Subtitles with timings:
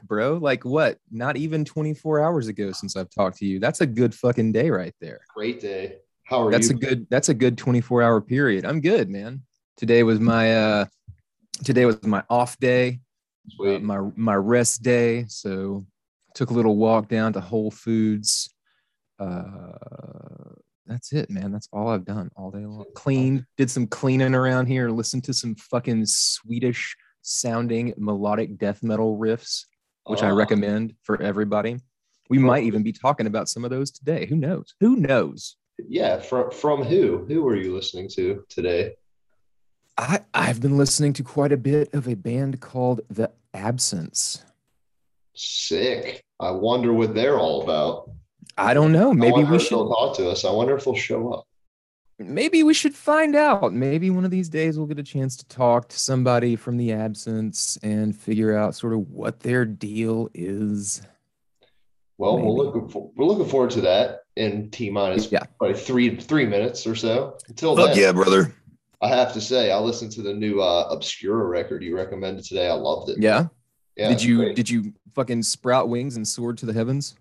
[0.00, 0.34] back, bro.
[0.34, 0.98] Like what?
[1.10, 3.58] Not even 24 hours ago since I've talked to you.
[3.58, 5.20] That's a good fucking day right there.
[5.34, 5.98] Great day.
[6.24, 6.74] How are That's you?
[6.74, 8.64] That's a good that's a good 24 hour period.
[8.64, 9.42] I'm good, man.
[9.76, 10.84] Today was my uh
[11.64, 13.00] today was my off day,
[13.64, 15.24] uh, my my rest day.
[15.28, 15.86] So
[16.34, 18.54] took a little walk down to Whole Foods.
[19.18, 19.72] Uh
[20.86, 21.52] that's it, man.
[21.52, 22.84] That's all I've done all day long.
[22.96, 29.16] Cleaned, did some cleaning around here, listened to some fucking Swedish sounding melodic death metal
[29.16, 29.66] riffs,
[30.06, 31.76] which I Uh, recommend for everybody.
[32.28, 34.26] We might even be talking about some of those today.
[34.26, 34.74] Who knows?
[34.80, 35.56] Who knows?
[35.88, 37.24] Yeah, from from who?
[37.26, 38.94] Who were you listening to today?
[39.98, 44.44] I, I've been listening to quite a bit of a band called The Absence.
[45.34, 46.22] Sick.
[46.38, 48.10] I wonder what they're all about.
[48.56, 49.12] I don't know.
[49.12, 49.70] Maybe we should.
[49.76, 50.44] talk to us.
[50.44, 51.46] I wonder if they'll show up.
[52.20, 53.72] Maybe we should find out.
[53.72, 56.92] Maybe one of these days we'll get a chance to talk to somebody from The
[56.92, 61.00] Absence and figure out sort of what their deal is.
[62.18, 65.44] Well, we're looking for, we're looking forward to that in T minus Yeah.
[65.58, 67.38] probably three three minutes or so.
[67.48, 68.54] Until then, yeah, brother.
[69.00, 72.68] I have to say I listened to the new uh, Obscura record you recommended today.
[72.68, 73.16] I loved it.
[73.18, 73.46] Yeah.
[73.96, 74.56] Yeah, did you great.
[74.56, 77.14] did you fucking sprout wings and soar to the heavens?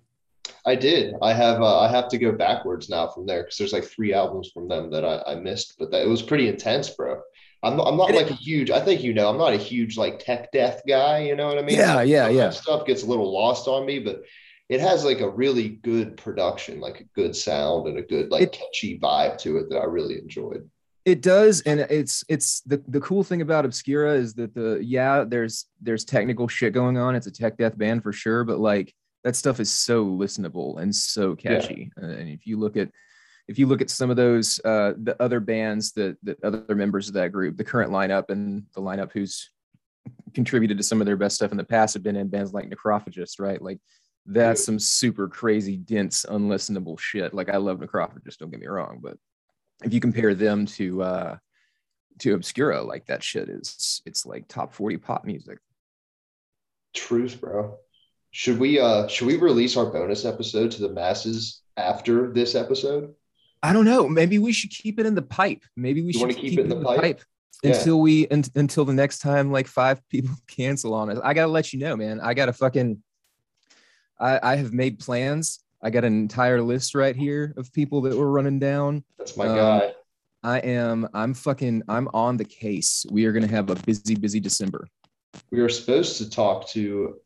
[0.65, 1.15] I did.
[1.21, 1.61] I have.
[1.61, 4.67] Uh, I have to go backwards now from there because there's like three albums from
[4.67, 7.21] them that I, I missed, but that it was pretty intense, bro.
[7.61, 8.71] I'm not, I'm not like a huge.
[8.71, 9.29] I think you know.
[9.29, 11.19] I'm not a huge like tech death guy.
[11.19, 11.77] You know what I mean?
[11.77, 12.49] Yeah, yeah, Some yeah.
[12.51, 14.23] Stuff gets a little lost on me, but
[14.69, 18.43] it has like a really good production, like a good sound and a good like
[18.43, 20.69] It- catchy vibe to it that I really enjoyed.
[21.05, 25.23] It does, and it's it's the the cool thing about Obscura is that the yeah,
[25.27, 27.15] there's there's technical shit going on.
[27.15, 28.93] It's a tech death band for sure, but like
[29.29, 31.91] that stuff is so listenable and so catchy.
[32.01, 32.89] Uh, And if you look at
[33.47, 37.07] if you look at some of those uh the other bands that that other members
[37.07, 39.51] of that group, the current lineup and the lineup who's
[40.33, 42.67] contributed to some of their best stuff in the past have been in bands like
[42.67, 43.61] Necrophagist, right?
[43.61, 43.79] Like
[44.25, 44.65] that's Yeah.
[44.65, 47.31] some super crazy, dense, unlistenable shit.
[47.31, 49.15] Like I love Necrophagist, don't get me wrong, but
[49.83, 51.37] if you compare them to uh
[52.21, 55.59] to Obscura, like that shit is it's like top 40 pop music.
[56.95, 57.77] Truth, bro.
[58.31, 63.13] Should we uh should we release our bonus episode to the masses after this episode?
[63.63, 64.07] I don't know.
[64.07, 65.63] Maybe we should keep it in the pipe.
[65.75, 67.21] Maybe we You should wanna keep it in the pipe?
[67.63, 67.75] Yeah.
[67.75, 71.19] until we un, until the next time like five people cancel on us.
[71.23, 72.19] I gotta let you know, man.
[72.21, 73.01] I gotta fucking
[74.19, 75.59] I, I have made plans.
[75.81, 79.03] I got an entire list right here of people that we're running down.
[79.17, 79.93] That's my Um, guy.
[80.43, 83.05] I am I'm fucking I'm on the case.
[83.11, 84.87] We are gonna have a busy, busy December.
[85.51, 87.17] We are supposed to talk to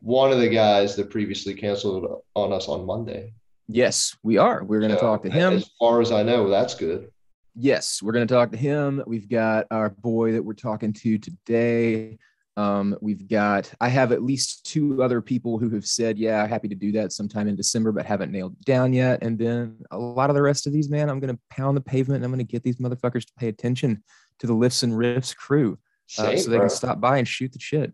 [0.00, 3.34] one of the guys that previously canceled on us on Monday.
[3.68, 4.64] Yes, we are.
[4.64, 5.54] We're gonna So, talk to him.
[5.54, 7.10] As far as I know, that's good.
[7.56, 9.02] Yes, we're going to talk to him.
[9.08, 12.16] We've got our boy that we're talking to today.
[12.56, 16.68] Um, we've got, I have at least two other people who have said, yeah, happy
[16.68, 19.22] to do that sometime in December, but haven't nailed down yet.
[19.22, 21.80] And then a lot of the rest of these, man, I'm going to pound the
[21.82, 24.04] pavement and I'm going to get these motherfuckers to pay attention
[24.38, 25.76] to the Lifts and Riffs crew
[26.18, 26.68] uh, Same, so they bro.
[26.68, 27.92] can stop by and shoot the shit.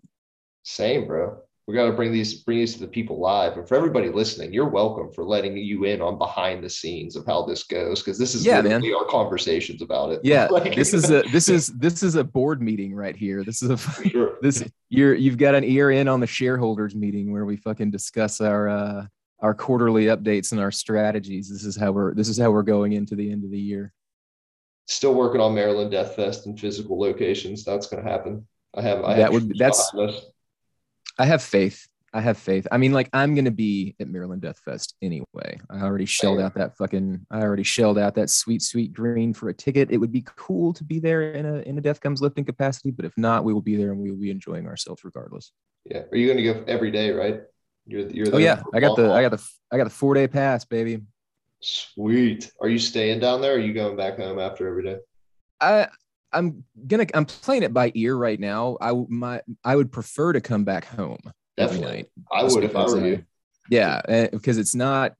[0.65, 1.38] Same, bro.
[1.66, 4.53] We got to bring these bring these to the people live, and for everybody listening,
[4.53, 8.16] you're welcome for letting you in on behind the scenes of how this goes because
[8.19, 8.84] this is Yeah, man.
[8.94, 10.21] our conversations about it.
[10.22, 13.43] Yeah, Like- this is a this is this is a board meeting right here.
[13.43, 13.76] This is a
[14.09, 14.38] sure.
[14.43, 18.41] this you're you've got an ear in on the shareholders meeting where we fucking discuss
[18.41, 19.06] our uh
[19.41, 22.93] our quarterly updates and our strategies this is how we're this is how we're going
[22.93, 23.93] into the end of the year
[24.88, 27.65] Still working on Maryland Death Fest and physical locations.
[27.65, 28.47] That's going to happen.
[28.76, 29.03] I have.
[29.05, 29.91] I That have would- that's-.
[31.19, 34.59] I have faith i have faith i mean like i'm gonna be at maryland death
[34.65, 38.93] fest anyway i already shelled out that fucking i already shelled out that sweet sweet
[38.93, 41.81] green for a ticket it would be cool to be there in a in a
[41.81, 44.31] death comes lifting capacity but if not we will be there and we will be
[44.31, 45.52] enjoying ourselves regardless
[45.85, 46.02] Yeah.
[46.11, 47.12] Are you going to go every day?
[47.12, 47.43] Right.
[47.87, 48.08] You're.
[48.08, 48.35] You're.
[48.35, 51.00] oh yeah i got the i got the i got the four day pass baby
[51.61, 52.52] Sweet.
[52.61, 53.52] Are you staying down there?
[53.52, 54.99] Or are you going back home after every day?
[55.61, 55.88] I
[56.32, 58.76] I'm gonna I'm playing it by ear right now.
[58.81, 61.19] I my I would prefer to come back home
[61.56, 61.87] Definitely.
[61.96, 62.06] night.
[62.32, 63.25] I would if I were I- you.
[63.69, 65.14] Yeah, eh, because it's not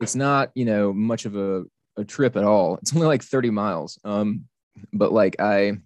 [0.00, 1.64] it's not you know much of a,
[1.96, 2.76] a trip at all.
[2.78, 3.98] It's only like 30 miles.
[4.04, 4.46] Um,
[4.92, 5.78] but like I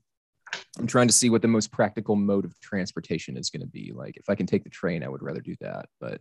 [0.79, 3.93] I'm trying to see what the most practical mode of transportation is going to be.
[3.95, 5.87] Like if I can take the train, I would rather do that.
[6.01, 6.21] But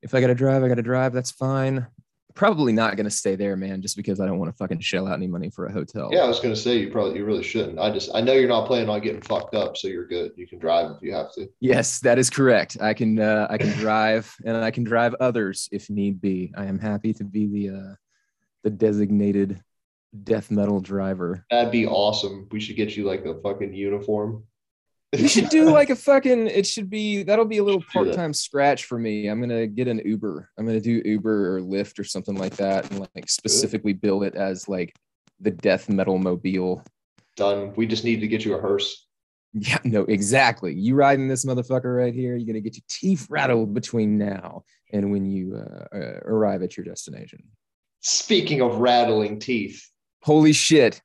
[0.00, 1.12] if I got to drive, I got to drive.
[1.12, 1.86] That's fine.
[2.34, 5.06] Probably not going to stay there, man, just because I don't want to fucking shell
[5.06, 6.10] out any money for a hotel.
[6.12, 7.78] Yeah, I was gonna say you probably you really shouldn't.
[7.78, 10.32] I just I know you're not planning on getting fucked up, so you're good.
[10.36, 11.48] You can drive if you have to.
[11.60, 12.76] Yes, that is correct.
[12.80, 16.52] I can uh, I can drive and I can drive others if need be.
[16.56, 17.94] I am happy to be the uh,
[18.62, 19.62] the designated
[20.24, 21.44] death metal driver.
[21.50, 22.48] That'd be awesome.
[22.50, 24.44] We should get you like a fucking uniform.
[25.14, 26.46] You should do like a fucking.
[26.48, 28.04] It should be that'll be a little Should do that.
[28.10, 29.28] part time scratch for me.
[29.28, 30.50] I'm gonna get an Uber.
[30.58, 34.34] I'm gonna do Uber or Lyft or something like that, and like specifically build it
[34.34, 34.94] as like
[35.40, 36.82] the death metal mobile.
[37.36, 37.72] done.
[37.76, 39.06] We just need to get you a hearse.
[39.54, 40.72] Yeah, no, exactly.
[40.74, 45.10] You riding this motherfucker right here, you're gonna get your teeth rattled between now and
[45.12, 47.42] when you uh, uh, arrive at your destination.
[48.00, 49.86] Speaking of rattling teeth,
[50.22, 51.02] Holy shit!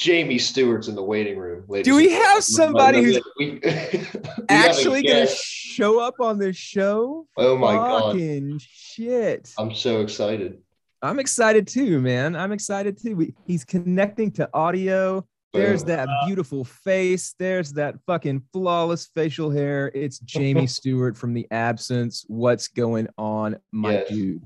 [0.00, 1.62] Jamie Stewart's in the waiting room.
[1.68, 4.02] ladies Do we have somebody who's We- we
[4.48, 7.26] Actually, gonna show up on this show?
[7.36, 8.12] Oh my god!
[8.12, 9.52] Fucking shit!
[9.58, 10.58] I'm so excited.
[11.02, 12.34] I'm excited too, man.
[12.34, 13.14] I'm excited too.
[13.14, 15.26] We, he's connecting to audio.
[15.52, 17.34] There's that beautiful face.
[17.38, 19.90] There's that fucking flawless facial hair.
[19.94, 22.24] It's Jamie Stewart from The Absence.
[22.28, 24.08] What's going on, my Yes.
[24.08, 24.42] dude?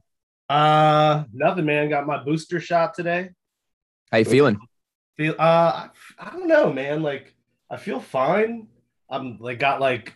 [0.48, 1.88] Uh, nothing, man.
[1.90, 3.30] Got my booster shot today.
[4.10, 4.58] How you feeling?
[5.16, 5.88] Feel, uh, I,
[6.18, 7.02] I don't know, man.
[7.02, 7.34] Like,
[7.70, 8.68] I feel fine.
[9.08, 10.14] I'm like got like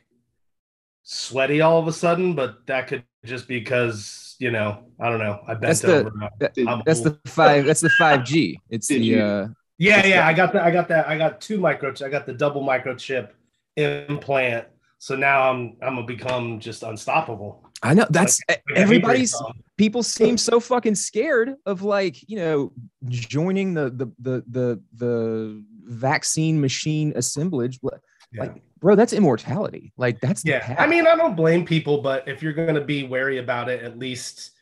[1.02, 5.18] sweaty all of a sudden, but that could just be because you know, I don't
[5.18, 5.40] know.
[5.46, 6.12] I bent That's the- over.
[6.40, 7.64] That- I'm that's the five.
[7.64, 8.60] That's the five G.
[8.70, 9.48] It's Did the you- uh,
[9.78, 10.20] Yeah, yeah.
[10.22, 10.62] the- I got that.
[10.64, 11.08] I got that.
[11.08, 12.02] I got two microchips.
[12.02, 13.30] I got the double microchip
[13.76, 14.66] implant.
[14.98, 17.67] So now I'm I'm gonna become just unstoppable.
[17.82, 19.34] I know that's Like, everybody's
[19.76, 22.72] people seem so fucking scared of like you know
[23.08, 28.00] joining the the the the, the vaccine machine assemblage Like,
[28.32, 28.42] yeah.
[28.42, 30.76] like bro that's immortality like that's Yeah.
[30.78, 33.82] I mean, I don't blame people, but if you're going to be wary about it,
[33.82, 34.52] at least,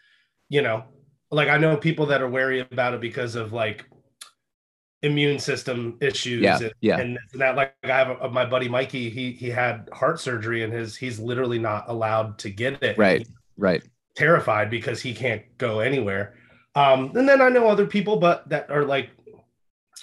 [0.49, 0.85] you know,
[1.31, 3.87] like I know people that are wary about it because of like
[5.07, 6.43] immune system issues.
[6.43, 6.99] Yeah, and, yeah.
[6.99, 9.11] and that, like, I have a, my buddy Mikey.
[9.11, 12.99] He he had heart surgery, and his he's literally not allowed to get it.
[12.99, 13.27] right
[13.57, 13.83] right
[14.17, 16.35] terrified because he can't go anywhere.
[16.75, 19.11] Um, and then I know other people, but that are like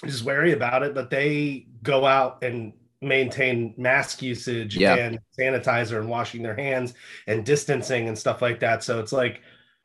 [0.04, 4.94] just wary about it, but they go out and maintain mask usage Yeah.
[4.94, 6.94] and sanitizer and washing their hands
[7.26, 8.82] and distancing and stuff like that.
[8.82, 9.42] So it's like,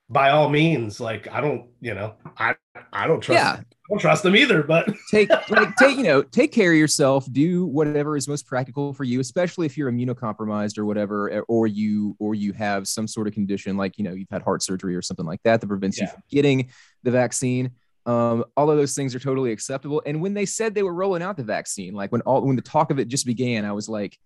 [0.10, 2.56] by all means, like I don't, you know, I
[2.94, 3.62] I don't trust, Yeah.
[3.90, 4.64] Don't trust them either.
[4.64, 7.32] But take like take you know take care of yourself.
[7.32, 11.68] Do whatever is most practical for you especially if you're immunocompromised or whatever eh, or
[11.68, 14.96] you or you have some sort of condition like you know you've had heart surgery
[14.96, 16.70] or something like that that prevents you from getting
[17.04, 17.72] the vaccine.
[18.06, 20.02] Um, all of those things are totally acceptable.
[20.06, 22.62] And when they said they were rolling out the vaccine like when all when the
[22.62, 24.18] talk of it just began i was like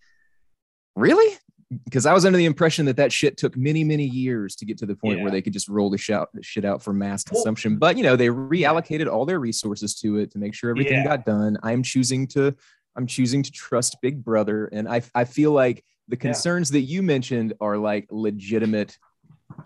[0.96, 1.38] really
[1.86, 4.78] because I was under the impression that that shit took many, many years to get
[4.80, 5.24] to the point Yeah.
[5.24, 7.78] where they could just roll the shit, out for mass consumption.
[7.78, 11.06] But you know, they reallocated all their resources to it to make sure everything Yeah.
[11.06, 11.58] got done.
[11.64, 12.56] I'm choosing to,
[12.96, 16.22] I'm choosing to trust Big Brother, and I, I feel like the Yeah.
[16.22, 18.98] concerns that you mentioned are like legitimate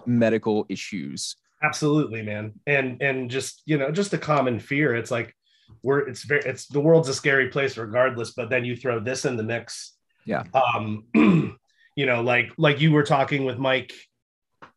[0.05, 1.35] medical issues.
[1.63, 4.95] absolutely, man, and and just you know, just a common fear.
[4.95, 5.33] It's like
[5.81, 8.31] we're it's very it's the world's a scary place regardless.
[8.31, 9.93] But then you throw this in the mix.
[10.25, 10.43] Yeah.
[10.53, 11.05] Um,
[11.97, 13.91] you know, like like you were talking with Mike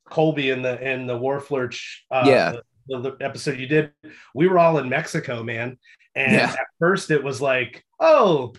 [0.09, 1.79] Colby in the in the Warflurch
[2.11, 2.53] uh Yeah.
[2.89, 3.93] the, the episode you did.
[4.35, 5.79] We were all in Mexico, man.
[6.17, 6.51] And Yeah.
[6.51, 8.55] at first it was like, oh,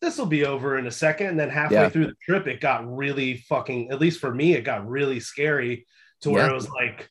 [0.00, 1.26] this will be over in a second.
[1.30, 1.88] And then halfway Yeah.
[1.90, 5.84] through the trip, it got really fucking, at least for me, it got really scary
[6.20, 6.52] to where Yeah.
[6.52, 7.10] it was like,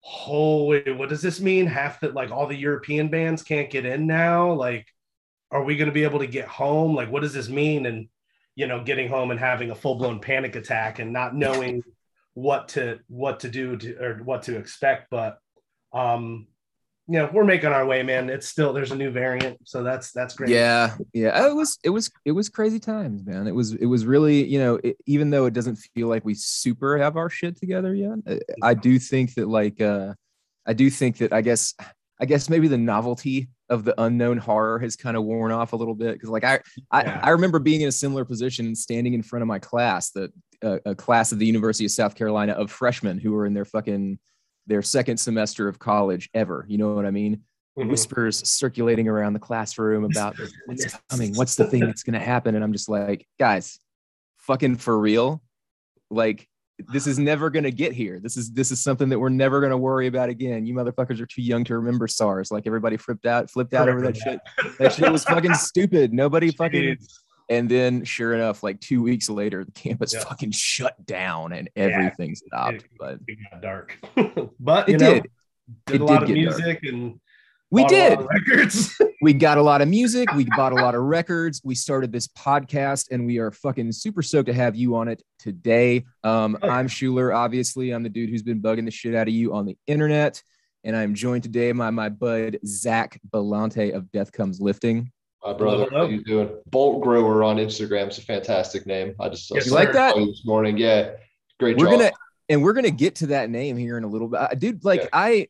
[0.00, 1.66] holy, what does this mean?
[1.66, 4.52] Half that, like, all the European bands can't get in now.
[4.52, 4.86] Like,
[5.50, 6.94] are we going to be able to get home?
[6.94, 7.86] Like, what does this mean?
[7.86, 8.08] And,
[8.58, 11.80] you know, getting home and having a full blown panic attack and not knowing
[12.34, 15.10] what to, what to do to, or what to expect.
[15.12, 15.38] But,
[15.92, 16.48] um,
[17.06, 18.28] you know, we're making our way, man.
[18.28, 19.58] It's still, there's a new variant.
[19.62, 20.50] So that's, that's great.
[20.50, 21.46] Yeah, yeah.
[21.46, 23.46] It was it was it was crazy times, man.
[23.46, 26.34] It was it was really you know it, even though it doesn't feel like we
[26.34, 28.18] super have our shit together yet,
[28.60, 30.14] I do think that like uh
[30.66, 31.74] I do think that I guess
[32.20, 35.76] I guess maybe the novelty of the unknown horror has kind of worn off a
[35.76, 36.60] little bit because like I
[36.90, 37.20] I, Yeah.
[37.22, 40.32] I remember being in a similar position and standing in front of my class, the
[40.62, 43.64] uh, a class of the University of South Carolina of freshmen who were in their
[43.64, 44.18] fucking
[44.66, 46.64] their second semester of college ever.
[46.68, 47.42] You know what I mean?
[47.78, 47.90] Mhm.
[47.90, 52.56] whispers circulating around the classroom about what's coming, what's the thing that's going to happen.
[52.56, 53.78] And I'm just like, guys,
[54.38, 55.40] fucking for real.
[56.10, 56.48] Like,
[56.92, 58.20] this is never going to get here.
[58.20, 60.64] This is this is something that we're never going to worry about again.
[60.64, 62.50] You motherfuckers are too young to remember SARS.
[62.52, 64.40] Like everybody flipped out, flipped out over that shit.
[64.78, 66.12] That shit was fucking stupid.
[66.12, 66.98] Nobody fucking.
[67.50, 70.20] And then, sure enough, like two weeks later, the campus Yeah.
[70.20, 71.84] fucking shut down and Yeah.
[71.84, 72.74] everything stopped.
[72.82, 73.98] It- But It got dark,
[74.60, 75.26] but it you know, did.
[75.86, 76.56] did It a lot did of get dark.
[76.58, 77.20] music and
[77.70, 78.18] We bought did.
[78.20, 79.00] records.
[79.22, 82.28] we got a lot of music we bought a lot of records we started this
[82.28, 86.68] podcast and we are fucking super stoked to have you on it today um, Oh,
[86.70, 89.66] i'm schuler obviously i'm the dude who's been bugging the shit out of you on
[89.66, 90.40] the internet
[90.84, 95.10] and i'm joined today by my bud zach belante of death comes lifting
[95.44, 96.04] My brother, Hello, hello.
[96.06, 96.50] how you doing?
[96.70, 99.14] Bolt Grower on Instagram is a fantastic name.
[99.20, 100.14] I just Yes, You like that?
[100.16, 100.76] this morning.
[100.78, 101.10] Yeah,
[101.60, 101.98] great we're job.
[101.98, 102.12] gonna
[102.48, 105.02] and we're gonna get to that name here in a little bit Uh, dude like
[105.02, 105.08] Yeah.
[105.12, 105.48] i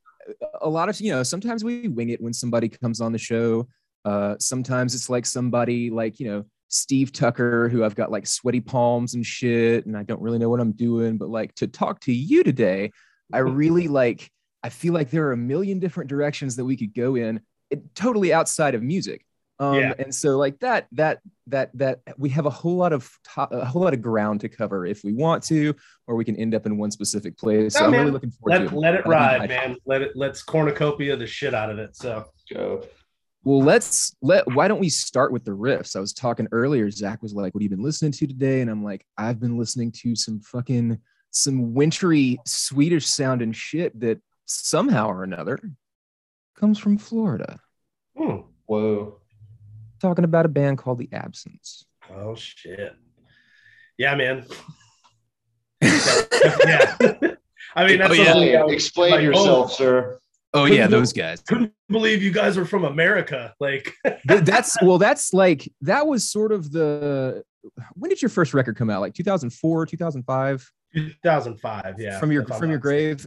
[0.63, 3.69] a lot of you know sometimes we wing it when somebody comes on the show.
[4.05, 8.61] Uh sometimes it's like somebody like you know steve tucker who i've got like sweaty
[8.61, 11.99] palms and shit and i don't really know what i'm doing but like to talk
[11.99, 12.91] to you today
[13.33, 14.31] i really like
[14.63, 17.95] i feel like there are a million different directions that we could go in it,
[17.95, 19.25] totally outside of music
[19.61, 19.93] um Yeah.
[19.99, 23.65] and so like that that that that we have a whole lot of to- a
[23.65, 25.75] whole lot of ground to cover if we want to
[26.07, 27.75] or we can end up in one specific place.
[27.75, 29.77] So No, I'm really looking forward Let, to let it ride, think I- man.
[29.87, 31.97] Let it let's cornucopia the shit out of it.
[31.97, 32.85] So Go.
[33.45, 34.53] Well, let's let.
[34.53, 35.95] Why don't we start with the riffs?
[35.97, 36.91] I was talking earlier.
[36.91, 39.57] Zach was like, "What have you been listening to today?" And I'm like, "I've been
[39.57, 40.99] listening to some fucking
[41.31, 45.59] some wintry Swedish sounding shit that somehow or another
[46.57, 47.61] comes from Florida."
[48.17, 48.39] hmm.
[48.67, 49.21] Whoa.
[50.01, 51.85] Talking about a band called The Absence.
[52.15, 52.95] oh shit.
[53.97, 54.45] Yeah, man.
[55.83, 56.97] yeah.
[57.75, 58.25] I mean, that's Oh, yeah.
[58.33, 59.75] something I was- Explain like, yourself, oh.
[59.75, 60.19] sir.
[60.55, 61.41] Oh yeah, yeah, those those guys.
[61.43, 63.53] couldn't believe you guys were from America.
[63.61, 63.93] Like,
[64.25, 67.43] that's well, that's like that was sort of the.
[67.93, 69.03] When did your first record come out?
[69.03, 70.73] Like 2004, 2005.
[70.95, 71.95] 2005.
[71.99, 72.19] Yeah.
[72.19, 73.27] from your from your not grave.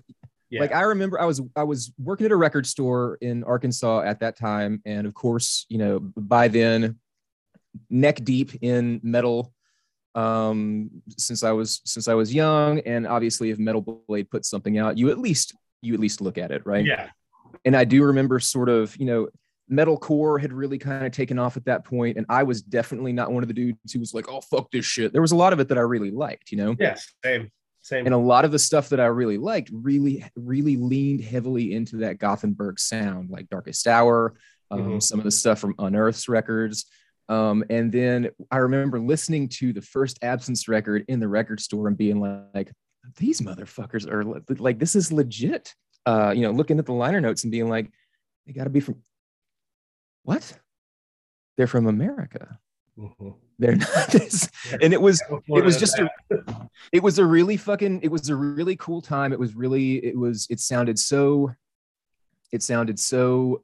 [0.52, 0.60] Yeah.
[0.62, 4.20] Like I remember, I was I was working at a record store in Arkansas at
[4.20, 7.00] that time, and of course, you know, by then,
[7.90, 9.54] neck deep in metal.
[10.14, 14.78] Um, since I was since I was young, and obviously, if Metal Blade puts something
[14.78, 16.86] out, you at least you at least look at it, right?
[16.86, 17.10] Yeah.
[17.66, 19.30] and I do remember sort of, you know,
[19.72, 23.32] metalcore had really kind of taken off at that point, and I was definitely not
[23.32, 25.54] one of the dudes who was like, "Oh fuck this shit." There was a lot
[25.54, 26.98] of it that I really liked, you know, Yeah.
[27.24, 27.50] Same.
[27.84, 28.06] Same.
[28.06, 31.98] and a lot of the stuff that I really liked really, really leaned heavily into
[31.98, 34.36] that Gothenburg sound, like Darkest Hour,
[34.70, 35.04] um, Mhm.
[35.04, 36.86] some of the stuff from Unearth's records.
[37.28, 41.88] Um, and then I remember listening to the first Absence record in the record store
[41.88, 42.20] and being
[42.54, 42.72] like,
[43.18, 45.74] these motherfuckers are le- like, this is legit.
[46.06, 47.92] Uh, you know, looking at the liner notes and being like,
[48.46, 49.02] they got to be from
[50.24, 50.60] what?
[51.58, 52.60] They're from America.
[52.98, 53.36] Mhm.
[53.62, 54.50] They're not this.
[54.82, 56.10] And it was it was just a,
[56.92, 59.32] it was a really fucking it was a really cool time.
[59.32, 61.54] It was really it was it sounded so
[62.52, 63.64] it sounded so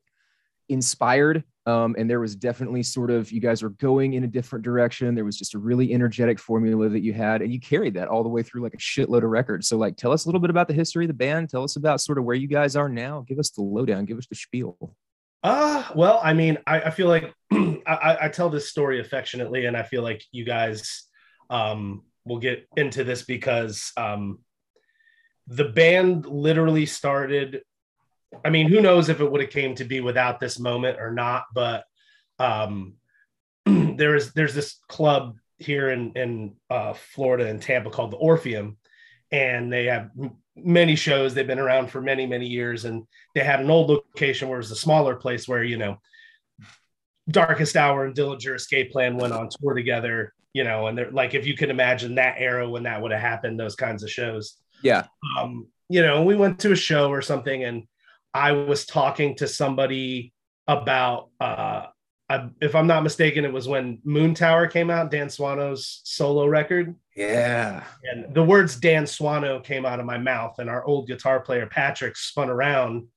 [0.69, 4.63] inspired um and there was definitely sort of you guys were going in a different
[4.63, 5.15] direction.
[5.15, 8.21] There was just a really energetic formula that you had and you carried that all
[8.21, 9.67] the way through like a shitload of records.
[9.67, 11.49] So like tell us a little bit about the history of the band.
[11.49, 13.25] Tell us about sort of where you guys are now.
[13.27, 14.05] Give us the lowdown.
[14.05, 14.77] Give us the spiel.
[15.43, 17.33] Uh, well, I mean, I, I feel like
[17.93, 21.03] I, I- tell this story affectionately, and I feel like you guys
[21.49, 24.39] um, will get into this because um,
[25.47, 27.61] the band literally started.
[28.43, 31.11] I mean, who knows if it would have came to be without this moment or
[31.11, 31.45] not?
[31.53, 31.85] But
[32.39, 32.95] um,
[33.65, 38.77] there is there's this club here in in uh, Florida in Tampa called the Orpheum,
[39.31, 40.11] and they have
[40.55, 41.33] many shows.
[41.33, 43.03] They've been around for many many years, and
[43.33, 45.99] they had an old location where it was a smaller place where you know
[47.29, 51.33] darkest hour and dillinger escape plan went on tour together you know and they're like
[51.33, 54.55] if you can imagine that era when that would have happened those kinds of shows.
[54.81, 55.05] Yeah.
[55.39, 57.83] Um you know we went to a show or something and
[58.33, 60.33] i was talking to somebody
[60.67, 61.85] about uh
[62.29, 66.95] I, if i'm not mistaken it was when Moontower came out dan swano's solo record.
[67.15, 67.83] Yeah.
[68.03, 71.65] And the words Dan Swano came out of my mouth, and our old guitar player
[71.65, 73.07] Patrick spun around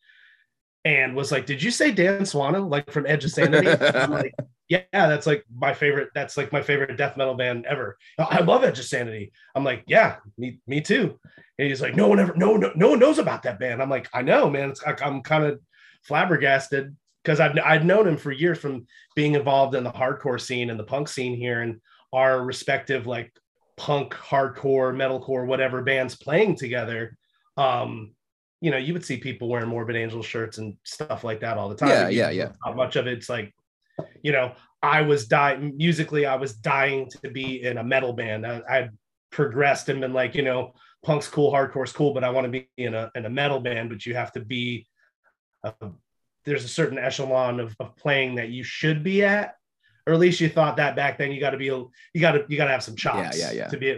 [0.85, 4.35] and was like, "Did you say Dan Swano, like from Edge of Sanity?" I'm like,
[4.69, 6.11] "Yeah, that's like my favorite.
[6.15, 7.97] That's like my favorite death metal band ever.
[8.19, 11.19] I love Edge of Sanity." I'm like, "Yeah, me, me too."
[11.59, 13.91] And he's like, "No one ever, no, no, no one knows about that band." I'm
[13.91, 14.71] like, "I know, man.
[14.71, 15.61] It's, like, I'm kind of
[16.05, 20.71] flabbergasted." Because I've I'd known him for years from being involved in the hardcore scene
[20.71, 21.81] and the punk scene here, and
[22.13, 23.33] our respective like
[23.77, 27.17] punk, hardcore, metalcore, whatever bands playing together,
[27.57, 28.13] um,
[28.61, 31.69] you know, you would see people wearing Morbid Angel shirts and stuff like that all
[31.69, 31.89] the time.
[31.89, 32.53] Yeah, yeah, yeah.
[32.65, 33.55] Not much of it's like,
[34.23, 34.53] you know,
[34.83, 36.27] I was dying musically.
[36.27, 38.47] I was dying to be in a metal band.
[38.47, 38.91] I, I'd
[39.31, 42.69] progressed and been like, you know, punk's cool, hardcore's cool, but I want to be
[42.77, 43.91] in a in a metal band.
[43.91, 44.87] But you have to be.
[45.65, 45.73] Uh,
[46.47, 49.57] there's a certain echelon of, of playing that you should be at
[50.07, 51.31] or at least you thought that back then.
[51.31, 51.91] You got to be, you
[52.21, 53.69] got to, you got to have some chops, Yeah, yeah, yeah.
[53.69, 53.91] to be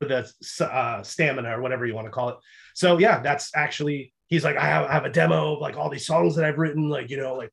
[0.00, 2.36] the uh, stamina or whatever you want to call it.
[2.74, 4.12] So yeah, that's actually.
[4.28, 6.58] He's like, I have, I have a demo of like all these songs that I've
[6.58, 7.52] written, like you know, like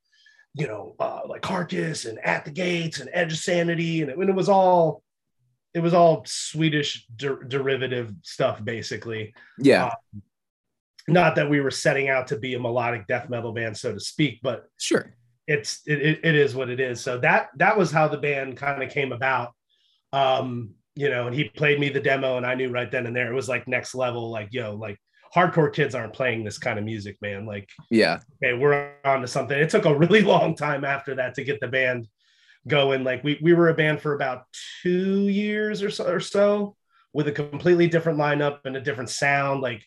[0.55, 4.17] you know, uh, like Carcass and At the Gates and Edge of Sanity, and it,
[4.17, 5.03] and it was all,
[5.73, 9.33] it was all Swedish der- derivative stuff, basically.
[9.59, 9.93] yeah
[11.07, 13.99] Not that we were setting out to be a melodic death metal band, so to
[13.99, 15.15] speak, but sure
[15.47, 17.01] it's it, it, it is what it is.
[17.01, 19.53] So that that was how the band kind of came about.
[20.11, 23.15] Um, you know, and he played me the demo, and I knew right then and
[23.15, 24.29] there it was like next level.
[24.29, 24.99] Like, yo, like
[25.35, 27.45] hardcore kids aren't playing this kind of music, man.
[27.45, 29.57] Like, yeah, okay, we're on to something.
[29.57, 32.07] It took a really long time after that to get the band
[32.67, 33.03] going.
[33.03, 34.43] Like, we we were a band for about
[34.81, 36.75] two years or so or so
[37.13, 39.61] with a completely different lineup and a different sound.
[39.61, 39.83] Like,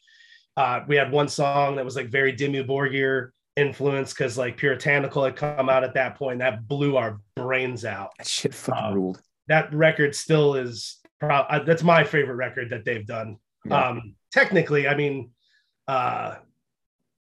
[0.57, 5.25] uh, we had one song that was like very Dimmu Borgir influence because like puritanical
[5.25, 8.95] had come out at that point that blew our brains out that shit fucking Um,
[8.95, 9.21] ruled.
[9.49, 13.89] That record still is pro- uh, that's my favorite record that they've done Yeah.
[13.89, 15.31] um technically i mean
[15.89, 16.37] uh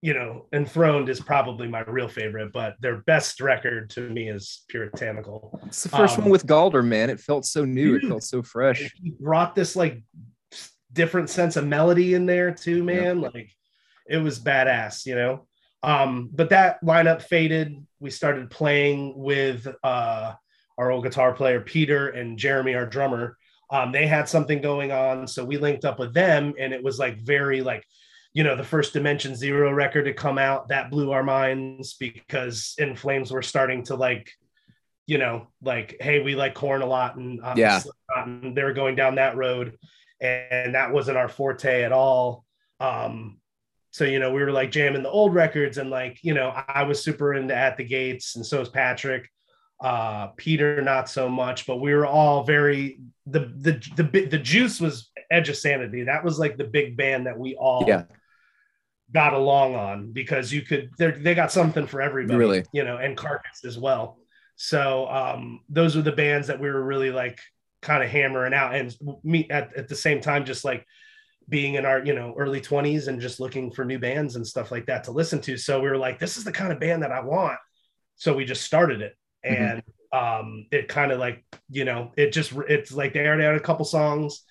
[0.02, 4.64] you know enthroned is probably my real favorite but their best record to me is
[4.70, 7.10] puritanical It's the first um, one with Galder, man.
[7.10, 7.96] It felt so new.
[7.96, 8.94] It felt so fresh.
[9.02, 10.04] he brought this like
[10.94, 13.50] different sense of melody in there too man like
[14.08, 15.46] it was badass you know
[15.84, 20.34] um but that lineup faded we started playing with uh
[20.78, 23.38] our old guitar player peter and jeremy our drummer
[23.70, 25.28] um they had something going on.
[25.28, 27.86] So we linked up with them and it was like very like
[28.34, 30.68] you know the first dimension zero record to come out.
[30.70, 34.32] That blew our minds because in flames were starting to like
[35.08, 37.82] you know like hey we like Korn a lot and uh, Yeah.
[38.16, 39.78] And they were going down that road
[40.22, 42.46] and that wasn't our forte at all.
[42.80, 43.40] Um
[43.92, 46.84] so you know we were like jamming the old records and like you know i
[46.84, 49.32] was super into at the gates and so is patrick
[49.86, 54.80] uh peter not so much but we were all very the the the, the juice
[54.82, 56.04] was edge of sanity.
[56.04, 58.04] That was like the big band that we all Yeah.
[59.12, 62.64] got along on because you could they they got something for everybody Really?
[62.74, 64.18] you know and carcass as well.
[64.56, 67.40] So um those were the bands that we were really like
[67.82, 70.86] kind of hammering out and me at, at the same time just like
[71.50, 74.72] being in our you know early 20s and just looking for new bands and stuff
[74.72, 75.58] like that to listen to.
[75.58, 77.60] So we were like this is the kind of band that i want.
[78.16, 79.14] So we just started it
[79.46, 79.60] Mhm.
[79.60, 83.56] and um it kind of like you know it just it's like they already had
[83.56, 84.44] a couple songs.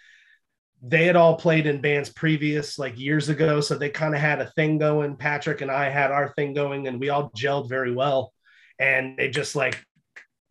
[0.87, 4.41] They had all played in bands previous like years ago so they kind of had
[4.41, 5.17] a thing going.
[5.17, 8.33] Patrick and i had our thing going and we all gelled very well.
[8.79, 9.83] And it just like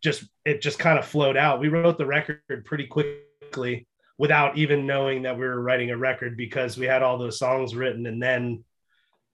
[0.02, 1.60] just it just kind of flowed out.
[1.60, 3.86] We wrote the record pretty quickly
[4.18, 7.74] without even knowing that we were writing a record because we had all those songs
[7.74, 8.64] written and then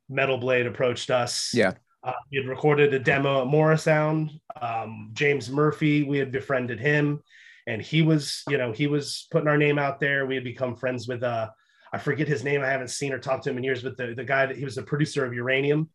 [0.09, 1.53] metal blade approached us.
[1.55, 1.73] Yeah.
[2.03, 4.41] Uh, we had recorded a demo at Morrisound.
[4.61, 7.23] Um, James Murphy, we had befriended him,
[7.67, 10.27] and he was, you know, he was putting our name out there.
[10.27, 11.51] We had become friends with, uh,
[11.93, 12.63] I forget his name.
[12.63, 14.65] I haven't seen or talked to him in years, but the, the guy that he
[14.65, 15.91] was the producer of Uranium.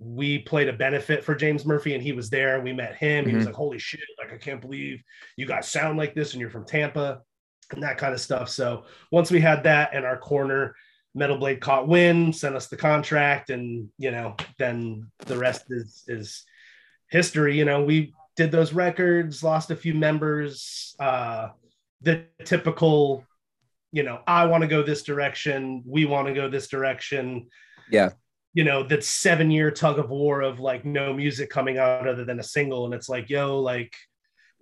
[0.00, 2.60] We played a benefit for James Murphy, and he was there.
[2.60, 3.28] We met him.
[3.28, 3.98] He was like, "Holy shit!
[4.16, 5.02] Like, I can't believe
[5.36, 7.22] you guys sound like this, and you're from Tampa."
[7.72, 8.48] and that kind of stuff.
[8.48, 10.74] So once we had that in our corner,
[11.18, 16.04] Metal Blade caught wind, sent us the contract, and you know, then the rest is
[16.06, 16.44] is
[17.10, 17.58] history.
[17.58, 21.48] You know, we did those records, lost a few members, uh,
[22.02, 23.24] the typical,
[23.90, 27.48] you know, I want to go this direction, we want to go this direction.
[27.90, 28.10] Yeah.
[28.54, 32.24] You know, that seven year tug of war of like no music coming out other
[32.24, 32.84] than a single.
[32.84, 33.92] And it's like, yo, like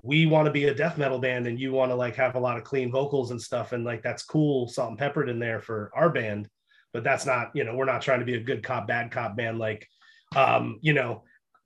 [0.06, 2.40] we want to be a death metal band and you want to like have a
[2.40, 5.60] lot of clean vocals and stuff and like that's cool salt and peppered in there
[5.60, 6.48] for our band
[6.92, 9.36] but that's not you know we're not trying to be a good cop bad cop
[9.36, 9.86] band like
[10.36, 11.24] um you know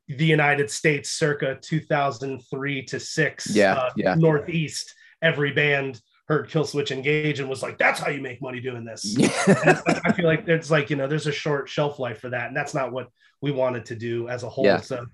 [0.08, 4.14] the united states circa 2003 to 6 Yeah, uh, yeah.
[4.14, 8.84] northeast every band heard Killswitch Engage and was like that's how you make money doing
[8.84, 9.80] this Yeah.
[9.86, 12.46] like- I feel like there's like you know there's a short shelf life for that,
[12.48, 13.08] and that's not what
[13.42, 14.64] we wanted to do as a whole.
[14.64, 14.80] Yeah.
[14.80, 15.06] So,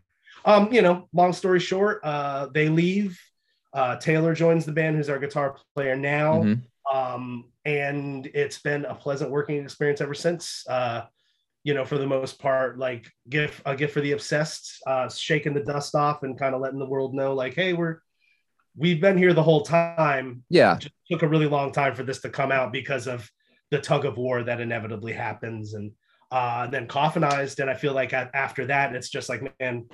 [0.46, 3.20] um, you know, long story short, uh, they leave.
[3.72, 6.62] Uh, Taylor joins the band, who's our guitar player now, Mhm.
[6.90, 10.64] um, and it's been a pleasant working experience ever since.
[10.68, 11.02] Uh,
[11.64, 15.52] you know, for the most part, like gift a gift for the obsessed, uh, shaking
[15.52, 17.98] the dust off and kind of letting the world know, like, hey, we're
[18.76, 20.76] we've been here the whole time yeah.
[20.78, 23.28] just took a really long time for this to come out because of
[23.70, 25.92] the tug of war that inevitably happens and
[26.30, 29.86] uh, then coffinized and i feel like after that it's just like man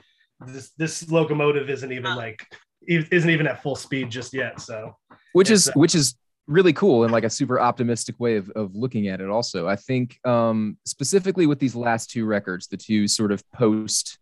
[0.47, 2.47] this this locomotive isn't even like
[2.87, 4.97] isn't even at full speed just yet so.
[5.33, 6.17] Which It's, is uh, which is
[6.49, 9.69] really cool and like a super optimistic way of, of looking at it also.
[9.69, 14.19] I think um specifically with these last two records the two sort of post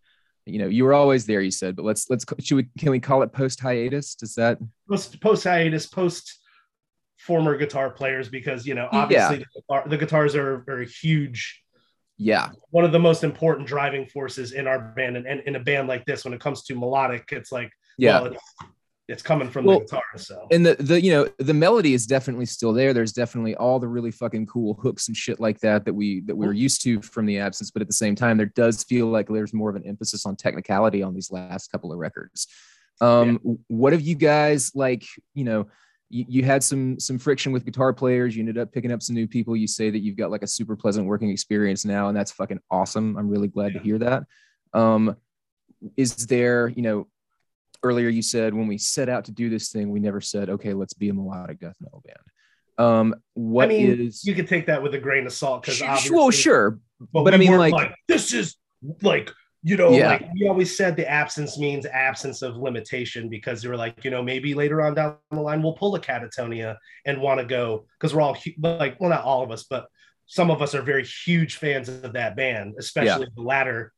[0.47, 3.01] you know you were always there you said but let's let's should we can we
[3.01, 4.15] call it post hiatus?
[4.15, 4.59] Does that?
[4.89, 6.39] Post post hiatus post
[7.19, 8.99] former guitar players because you know Yeah.
[8.99, 11.63] obviously the, guitar, the guitars are, are a huge
[12.21, 12.51] yeah.
[12.71, 15.89] One of the most important driving forces in our band and, and in a band
[15.89, 18.21] like this when it comes to melodic it's like yeah.
[18.21, 18.43] well, it's,
[19.09, 20.03] it's coming from Well, the guitar.
[20.17, 20.47] So.
[20.51, 22.93] and the the you know the melody is definitely still there.
[22.93, 26.37] There's definitely all the really fucking cool hooks and shit like that that we that
[26.37, 29.07] we were used to from the absence but at the same time there does feel
[29.07, 32.47] like there's more of an emphasis on technicality on these last couple of records.
[33.01, 35.69] Um what have you guys like you know
[36.11, 39.15] you, you had some some friction with guitar players you ended up picking up some
[39.15, 42.17] new people you say that you've got like a super pleasant working experience now and
[42.17, 44.25] that's fucking awesome i'm really glad to hear that
[44.75, 45.17] um
[45.97, 47.07] is there you know
[47.83, 50.75] earlier you said when we set out to do this thing, we never said, okay,
[50.75, 52.19] let's be a melodic death metal band.
[52.79, 54.25] Um, what I mean, is?
[54.25, 56.79] you could take that with a grain of salt because obviously, well, sure,
[57.13, 58.57] but, but I mean, weren't like- this is
[59.03, 60.09] like you know, Yeah.
[60.09, 64.11] like we always said, the absence means absence of limitation because they were like, you
[64.11, 67.87] know, maybe later on down the line we'll pull a Katatonia and want to go
[67.99, 69.87] because we're all like, well, not all of us, but
[70.27, 73.93] some of us are very huge fans of that band, especially the latter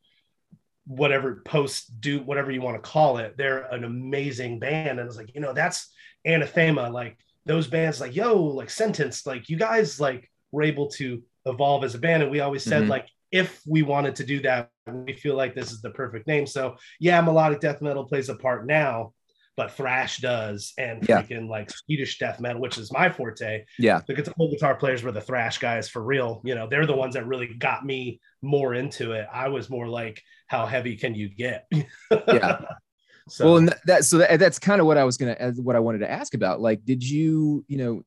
[0.85, 5.15] whatever post do whatever you want to call it they're an amazing band and it's
[5.15, 5.93] like you know that's
[6.25, 11.23] anathema like those bands like yo like sentence like you guys like were able to
[11.45, 12.89] evolve as a band and we always said Mhm.
[12.89, 16.45] like if we wanted to do that we feel like this is the perfect name
[16.45, 19.13] so yeah melodic death metal plays a part now
[19.55, 21.21] but thrash does and Yeah.
[21.21, 25.11] freaking like swedish death metal which is my forte yeah, the guitar, guitar players were
[25.11, 26.41] the thrash guys for real.
[26.43, 29.27] You know, they're the ones that really got me more into it.
[29.31, 31.67] I was more like, how heavy can you get?
[32.27, 32.61] Yeah.
[33.29, 35.51] so, well, and that, that so that, that's kind of what I was gonna, uh,
[35.51, 36.59] what I wanted to ask about.
[36.59, 38.03] Like, did you, you know,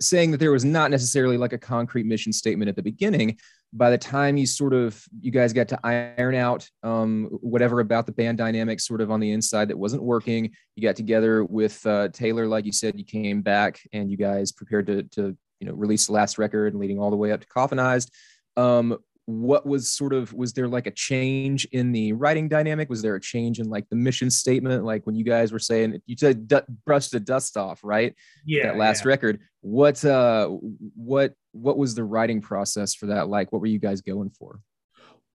[0.00, 3.38] saying that there was not necessarily like a concrete mission statement at the beginning?
[3.72, 8.06] By the time you sort of, you guys got to iron out um, whatever about
[8.06, 10.50] the band dynamics, sort of on the inside that wasn't working.
[10.74, 14.50] You got together with uh, Taylor, like you said, you came back and you guys
[14.50, 17.46] prepared to, to, you know, release the last record, leading all the way up to
[17.46, 18.10] Coffinized.
[18.56, 18.98] Um,
[19.30, 22.88] what was sort of was there like a change in the writing dynamic?
[22.88, 24.84] Was there a change in like the mission statement?
[24.84, 28.14] Like when you guys were saying you said du- brush the dust off right?
[28.44, 29.08] Yeah, that last yeah.
[29.08, 29.40] record.
[29.60, 33.28] What uh what what was the writing process for that?
[33.28, 34.60] Like what were you guys going for?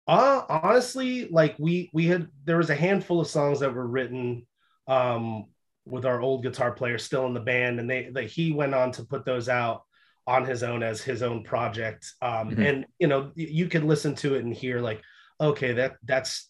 [0.08, 4.46] Uh, honestly, like we we had there was a handful of songs that were written
[4.88, 5.46] um
[5.86, 8.92] with our old guitar player still in the band, and they that he went on
[8.92, 9.85] to put those out
[10.28, 12.12] on his own as his own project.
[12.22, 12.68] Um, Mhm.
[12.68, 15.02] and you know, you could listen to it and hear like,
[15.40, 16.50] okay, that that's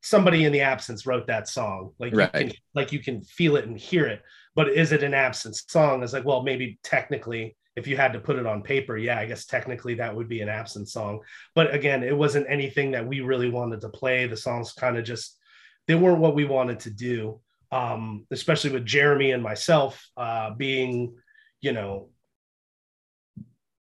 [0.00, 1.92] somebody in the absence wrote that song.
[1.98, 2.30] Like Right.
[2.34, 4.22] you can like you can feel it and hear it.
[4.54, 6.02] But is it an absence song?
[6.02, 9.26] It's like, well, maybe technically, if you had to put it on paper, yeah, I
[9.26, 11.20] guess technically that would be an absence song.
[11.54, 14.26] But again, it wasn't anything that we really wanted to play.
[14.26, 15.36] The songs kind of just
[15.86, 17.40] they weren't what we wanted to do.
[17.70, 21.18] Um, especially with Jeremy and myself uh, being,
[21.60, 22.08] you know,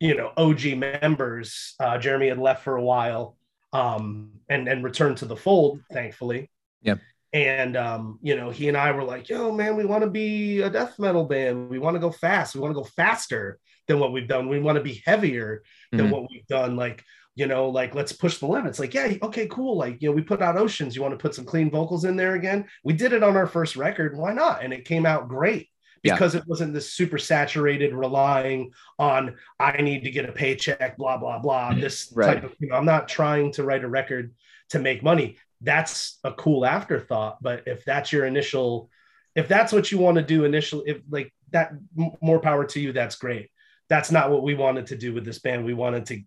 [0.00, 1.74] you know, OG members.
[1.80, 3.36] Uh, Jeremy had left for a while
[3.72, 6.50] um, and and returned to the fold, thankfully.
[6.82, 6.96] Yeah.
[7.32, 10.62] And um, you know, he and I were like, "Yo, man, we want to be
[10.62, 11.68] a death metal band.
[11.68, 12.54] We want to go fast.
[12.54, 14.48] We want to go faster than what we've done.
[14.48, 16.10] We want to be heavier than Mhm.
[16.10, 16.76] what we've done.
[16.76, 17.04] Like,
[17.34, 18.78] you know, like let's push the limits.
[18.78, 19.76] Like, yeah, okay, cool.
[19.76, 20.96] Like, you know, we put out Oceans.
[20.96, 22.66] You want to put some clean vocals in there again?
[22.84, 24.16] We did it on our first record.
[24.16, 24.64] Why not?
[24.64, 25.68] And it came out great
[26.02, 26.14] Yeah.
[26.14, 31.16] because it wasn't this super saturated, relying on I need to get a paycheck, blah
[31.16, 31.70] blah blah.
[31.70, 31.80] Mm-hmm.
[31.80, 32.34] This Right.
[32.34, 34.34] type of, you know, I'm not trying to write a record
[34.70, 35.36] to make money.
[35.60, 37.42] That's a cool afterthought.
[37.42, 38.90] But if that's your initial,
[39.34, 42.80] if that's what you want to do initially, if like that, m- more power to
[42.80, 42.92] you.
[42.92, 43.50] That's great.
[43.88, 45.64] That's not what we wanted to do with this band.
[45.64, 46.22] We wanted to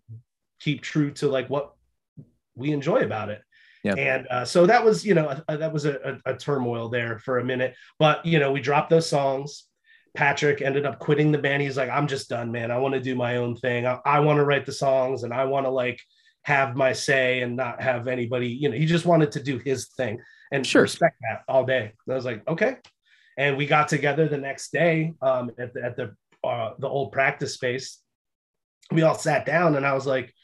[0.60, 1.74] keep true to like what
[2.54, 3.42] we enjoy about it.
[3.82, 3.94] Yeah.
[3.94, 6.88] And uh, so that was, you know, a, a- that was a, a, a turmoil
[6.90, 7.74] there for a minute.
[7.98, 9.64] But you know, we dropped those songs.
[10.14, 11.62] Patrick ended up quitting the band.
[11.62, 12.70] He's like, I'm just done, man.
[12.70, 13.86] I want to do my own thing.
[13.86, 16.00] I, I want to write the songs and I want to like
[16.42, 19.88] have my say and not have anybody, you know, he just wanted to do his
[19.96, 20.18] thing
[20.50, 20.82] and Sure.
[20.82, 21.92] respect that all day.
[22.06, 22.78] And I was like, okay.
[23.38, 27.12] And we got together the next day um, at the, at the, uh, the old
[27.12, 27.98] practice space.
[28.90, 30.34] We all sat down and I was like,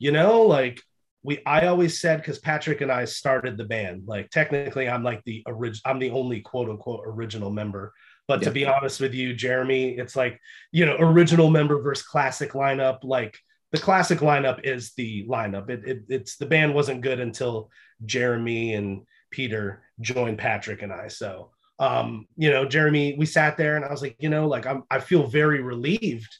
[0.00, 0.80] you know, like
[1.22, 4.02] we I always said because Patrick and I started the band.
[4.06, 5.82] Like technically, I'm like the original.
[5.90, 7.92] I'm the only quote unquote original member.
[8.28, 12.52] But to be honest with you, Jeremy, it's like you know original member versus classic
[12.52, 12.98] lineup.
[13.02, 13.38] Like
[13.72, 15.70] the classic lineup is the lineup.
[15.70, 17.70] It, it it's the band wasn't good until
[18.04, 21.08] Jeremy and Peter joined Patrick and I.
[21.08, 24.66] So um, you know, Jeremy, we sat there and I was like, you know, like
[24.66, 26.36] I'm I feel very relieved.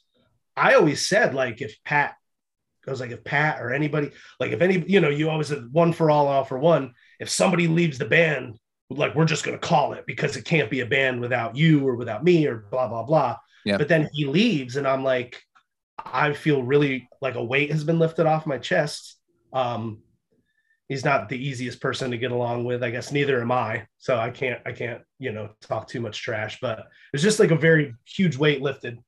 [0.57, 2.15] I always said like if Pat
[2.87, 5.69] I was like, if Pat or anybody, like if any, you know, you always said
[5.71, 6.95] one for all, all for one.
[7.21, 8.59] If somebody leaves the band,
[8.91, 11.97] like we're just gonna call it because it can't be a band without you or
[11.97, 13.37] without me or blah blah blah.
[13.65, 13.79] Yeah.
[13.79, 15.41] But then he leaves, and I'm like,
[15.99, 19.19] I feel really like a weight has been lifted off my chest.
[19.53, 20.03] Um,
[20.89, 22.83] he's not the easiest person to get along with.
[22.83, 23.87] I guess neither am I.
[23.99, 26.59] So I can't I can't you know talk too much trash.
[26.61, 28.99] But it's just like a very huge weight lifted.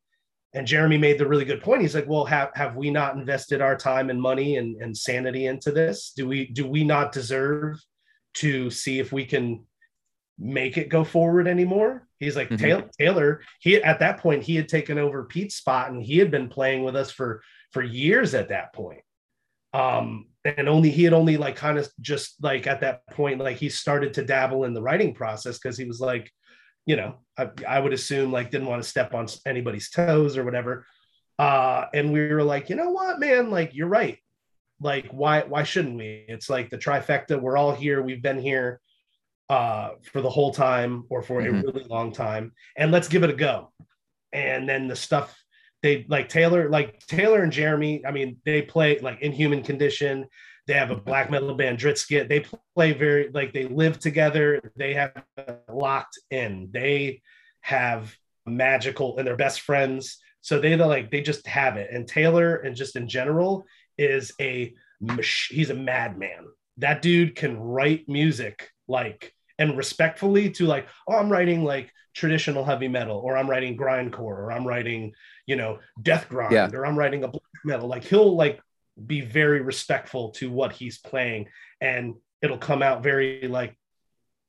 [0.55, 1.83] And Jeremy made the really good point.
[1.83, 5.47] He's like, well, have have we not invested our time and money and, and sanity
[5.47, 6.13] into this?
[6.17, 7.79] Do we do we not deserve
[8.35, 9.65] to see if we can
[10.39, 12.07] make it go forward anymore.
[12.19, 12.65] He's like mm-hmm.
[12.65, 13.41] Taylor, Taylor.
[13.61, 16.85] He at that point he had taken over Pete's spot and he had been playing
[16.85, 19.03] with us for for years at that point.
[19.73, 23.57] Um, and only he had only like kind of just like at that point like
[23.57, 26.31] he started to dabble in the writing process because he was like,
[26.87, 30.45] you know, I, I would assume like didn't want to step on anybody's toes or
[30.45, 30.87] whatever.
[31.39, 34.19] Uh, and we were like, you know what, man, like you're right.
[34.81, 36.25] Like why why shouldn't we?
[36.29, 37.41] It's like the trifecta.
[37.41, 38.03] We're all here.
[38.03, 38.81] We've been here
[39.49, 41.57] uh, for the whole time or for mm-hmm.
[41.57, 43.73] a really long time, and let's give it a go.
[44.33, 45.35] And then the stuff
[45.85, 48.05] they like Taylor, like Taylor and Jeremy.
[48.07, 50.27] I mean, they play like Inhuman Condition.
[50.67, 52.29] They have a black metal band, Dritskit.
[52.29, 54.73] They play very like they live together.
[54.77, 55.13] They have
[55.73, 56.71] locked in.
[56.73, 57.23] They
[57.61, 58.15] have
[58.47, 60.19] magical and they're best friends.
[60.41, 61.91] So they like they just have it.
[61.93, 63.65] And Taylor and just in general
[63.99, 64.75] is a
[65.51, 66.47] he's a madman.
[66.79, 72.65] That dude can write music like and respectfully to like oh i'm writing like traditional
[72.65, 75.13] heavy metal or i'm writing grindcore or i'm writing
[75.47, 76.69] you know death grind yeah.
[76.73, 78.61] or i'm writing a black metal like he'll like
[79.07, 81.49] be very respectful to what he's playing
[81.81, 83.77] and it'll come out very like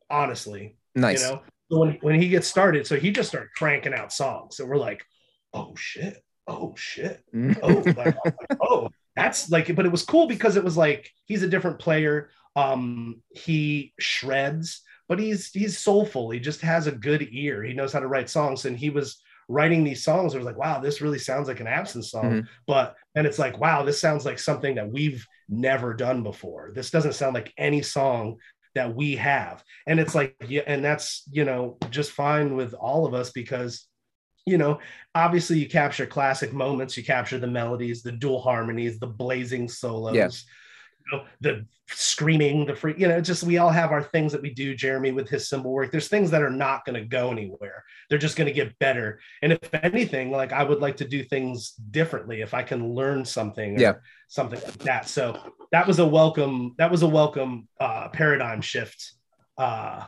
[0.09, 1.21] honestly nice.
[1.21, 1.41] you know?
[1.71, 4.77] So when, when he gets started so he just started cranking out songs so we're
[4.77, 5.03] like
[5.53, 6.21] oh shit.
[6.47, 7.23] Oh shit.
[7.33, 7.57] Mm.
[7.63, 11.43] oh like, like, oh that's like but it was cool because it was like he's
[11.43, 12.29] a different player.
[12.55, 16.29] Um he shreds but he's he's soulful.
[16.29, 17.63] He just has a good ear.
[17.63, 20.57] He knows how to write songs and he was writing these songs it was like
[20.57, 22.25] wow this really sounds like an absence song.
[22.25, 22.47] Mm-hmm.
[22.67, 26.71] but and it's like wow this sounds like something that we've never done before.
[26.73, 28.37] This doesn't sound like any song
[28.73, 29.63] that we have.
[29.87, 33.87] And it's like yeah and that's you know just fine with all of us because
[34.45, 34.79] you know
[35.13, 40.45] obviously you capture classic moments you capture the melodies the dual harmonies the blazing solos
[41.11, 44.53] know, the screaming, the free, you know, just we all have our things that we
[44.53, 45.91] do, Jeremy, with his cymbal work.
[45.91, 47.83] There's things that are not going to go anywhere.
[48.09, 49.19] They're just going to get better.
[49.41, 53.23] And if anything, like I would like to do things differently if I can learn
[53.25, 53.93] something, yeah,
[54.27, 55.07] something like that.
[55.07, 55.39] So
[55.71, 59.13] that was a welcome, that was a welcome uh, paradigm shift
[59.57, 60.05] uh,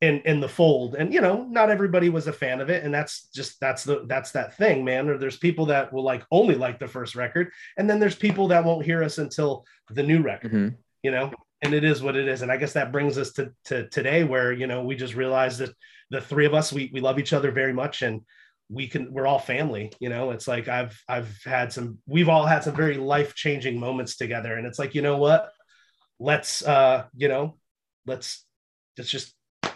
[0.00, 0.94] in in the fold.
[0.94, 2.84] And you know not everybody was a fan of it.
[2.84, 5.08] And that's just that's the that's that thing man.
[5.08, 7.50] Or there's people that will like only like the first record.
[7.76, 10.74] And then there's people that won't hear us until the new record mm-hmm.
[11.02, 11.32] you know?
[11.62, 12.42] And it is what it is.
[12.42, 15.58] And i guess that brings us to, to today where you know we just realized
[15.60, 15.74] that
[16.10, 18.02] the three of us we, we love each other very much.
[18.02, 18.22] And
[18.70, 20.32] we can we're all family you know?
[20.32, 24.54] It's like i've i've had some we've all had some very life changing moments together.
[24.54, 25.50] And it's like you know what?
[26.18, 27.58] Let's uh you know
[28.06, 28.44] let's
[28.98, 29.34] let's just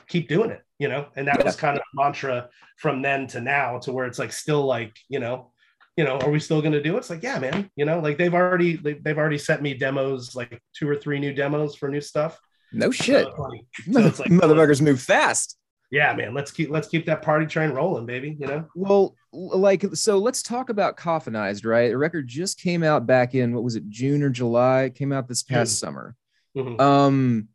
[0.09, 1.07] keep doing it, you know?
[1.17, 1.45] And that yeah.
[1.45, 5.21] was kind of mantra from then to now to where it's like still like, you
[5.21, 5.53] know,
[5.97, 6.99] you know, are we still going to do it?
[6.99, 10.35] It's like, yeah, man, you know, like they've already, they've, they've already sent me demos,
[10.37, 12.41] like two or three new demos for new stuff.
[12.73, 13.27] No shit.
[13.27, 13.61] So like,
[13.93, 15.57] so it's like, Motherfuckers move fast.
[15.91, 16.35] Yeah, man.
[16.35, 18.37] Let's keep let's keep that party train rolling, baby.
[18.39, 18.69] You know.
[18.75, 21.65] Well, like so, let's talk about Coffinized.
[21.65, 24.83] Right, a record just came out back in what was it, June or July?
[24.83, 25.77] It came out this past June.
[25.77, 26.17] summer.
[26.57, 26.81] Mm-hmm.
[26.81, 27.49] Um,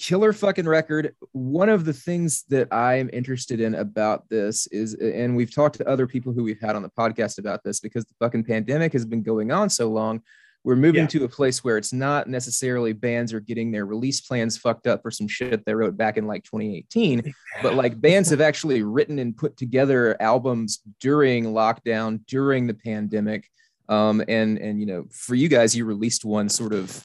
[0.00, 1.14] killer fucking record.
[1.32, 5.88] One of the things that I'm interested in about this is, and we've talked to
[5.88, 9.04] other people who we've had on the podcast about this because the fucking pandemic has
[9.04, 10.22] been going on so long.
[10.64, 11.08] We're moving yeah.
[11.08, 15.02] to a place where it's not necessarily bands are getting their release plans fucked up
[15.02, 19.18] for some shit they wrote back in like 2018, but like bands have actually written
[19.18, 23.48] and put together albums during lockdown, during the pandemic.
[23.88, 27.04] Um, and and you know, for you guys, you released one sort of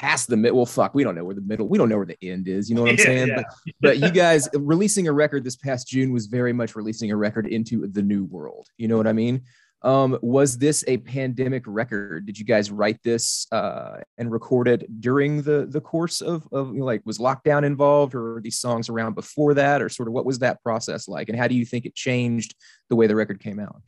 [0.00, 0.56] past the middle.
[0.56, 2.70] Well, fuck, we don't know where the middle, we don't know where the end is.
[2.70, 3.28] You know what I'm saying?
[3.28, 3.36] yeah.
[3.36, 7.16] But, but you guys releasing a record this past June was very much releasing a
[7.16, 8.66] record into the new world.
[8.78, 9.42] You know what I mean?
[9.82, 12.26] Um, was this a pandemic record?
[12.26, 16.74] Did you guys write this uh, and record it during the the course of of
[16.74, 20.06] you know, like was lockdown involved, or were these songs around before that, or sort
[20.06, 22.54] of what was that process like, and how do you think it changed
[22.90, 23.80] the way the record came out?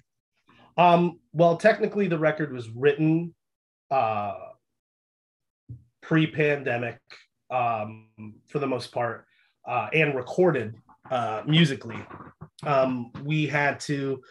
[0.79, 3.35] Um, well, technically, the record was written
[3.91, 4.52] uh,
[6.03, 6.99] pre-pandemic
[7.51, 8.07] um,
[8.49, 9.27] for the most part
[9.67, 10.77] uh, and recorded
[11.11, 11.99] uh, musically.
[12.65, 14.23] Um, we had to.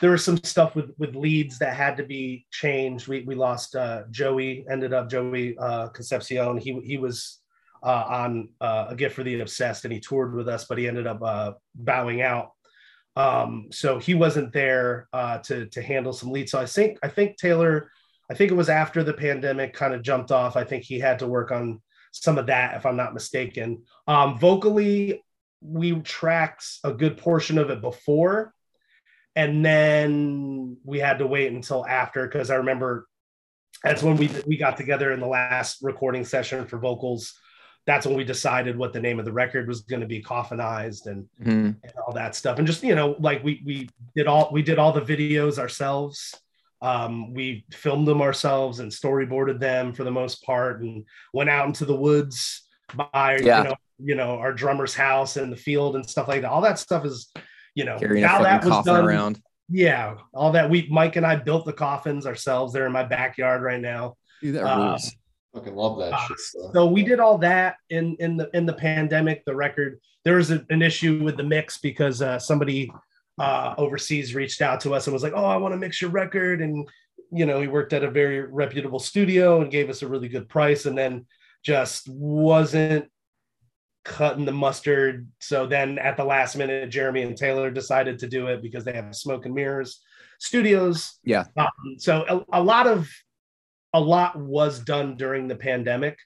[0.00, 3.08] There was some stuff with with leads that had to be changed.
[3.08, 4.64] We we lost uh, Joey.
[4.70, 6.58] Ended up Joey uh, Concepcion.
[6.58, 7.40] He he was
[7.82, 10.86] uh, on uh, a gift for the obsessed, and he toured with us, but he
[10.86, 12.52] ended up bowing out.
[13.16, 15.08] Um, so he wasn't there
[15.44, 16.52] to to handle some leads.
[16.52, 17.90] So I think I think Taylor
[18.30, 20.56] I think it was after the pandemic kind of jumped off.
[20.56, 21.80] I think he had to work on
[22.12, 23.84] some of that, if I'm not mistaken.
[24.06, 25.22] Um, vocally,
[25.60, 28.54] we tracked a good portion of it before,
[29.34, 33.06] and then we had to wait until after because I remember
[33.82, 37.34] that's when we we got together in the last recording session for vocals.
[37.86, 41.06] That's when we decided what the name of the record was going to be, coffinized,
[41.06, 41.76] and, Mhm.
[41.82, 42.58] and all that stuff.
[42.58, 46.34] And just you know, like we we did all we did all the videos ourselves.
[46.80, 51.66] Um, we filmed them ourselves and storyboarded them for the most part, and went out
[51.66, 52.66] into the woods
[53.12, 53.58] by Yeah.
[53.58, 56.50] you know you know our drummer's house and the field and stuff like that.
[56.50, 57.32] All that stuff is
[57.74, 59.04] you know Carrying now that was done.
[59.04, 59.40] around.
[59.68, 62.72] Yeah, all that we Mike and I built the coffins ourselves.
[62.72, 64.14] They're in my backyard right now.
[64.40, 64.98] Dude, that Uh.
[65.54, 66.36] Fucking love that Uh, shit.
[66.74, 69.44] So we did all that in in the in the pandemic.
[69.46, 72.90] The record there was a, an issue with the mix because uh, somebody
[73.38, 76.10] uh, overseas reached out to us and was like, "Oh, I want to mix your
[76.10, 76.88] record," and
[77.30, 80.48] you know he worked at a very reputable studio and gave us a really good
[80.48, 81.26] price, and then
[81.62, 83.08] just wasn't
[84.04, 85.28] cutting the mustard.
[85.40, 88.94] So then at the last minute, Jeremy and Taylor decided to do it because they
[88.94, 90.00] have Smoke and Mirrors
[90.38, 91.18] Studios.
[91.24, 91.44] Yeah.
[91.56, 93.08] Um, so a, a lot of
[93.92, 96.18] a lot was done during the pandemic.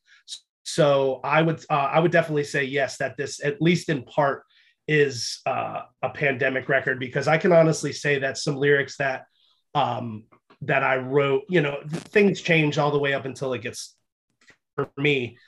[0.65, 4.45] So I would uh, I would definitely say yes that this at least in part
[4.89, 9.25] is uh, a pandemic record because I can honestly say that some lyrics that
[9.75, 10.25] um,
[10.63, 13.97] that I wrote, you know, things change all the way up until it gets
[14.75, 15.39] for me.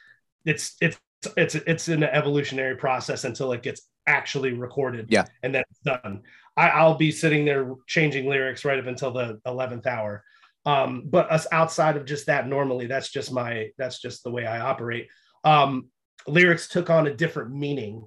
[0.44, 0.98] It's it's
[1.36, 5.06] it's it's an evolutionary process until it gets actually recorded.
[5.08, 5.24] Yeah.
[5.42, 6.22] and then it's done.
[6.56, 10.22] I, I'll be sitting there changing lyrics right up until the eleventh hour.
[10.66, 14.46] Um, but us outside of just that, normally that's just my that's just the way
[14.46, 15.08] I operate.
[15.44, 15.88] Um,
[16.26, 18.04] lyrics took on a different meaning,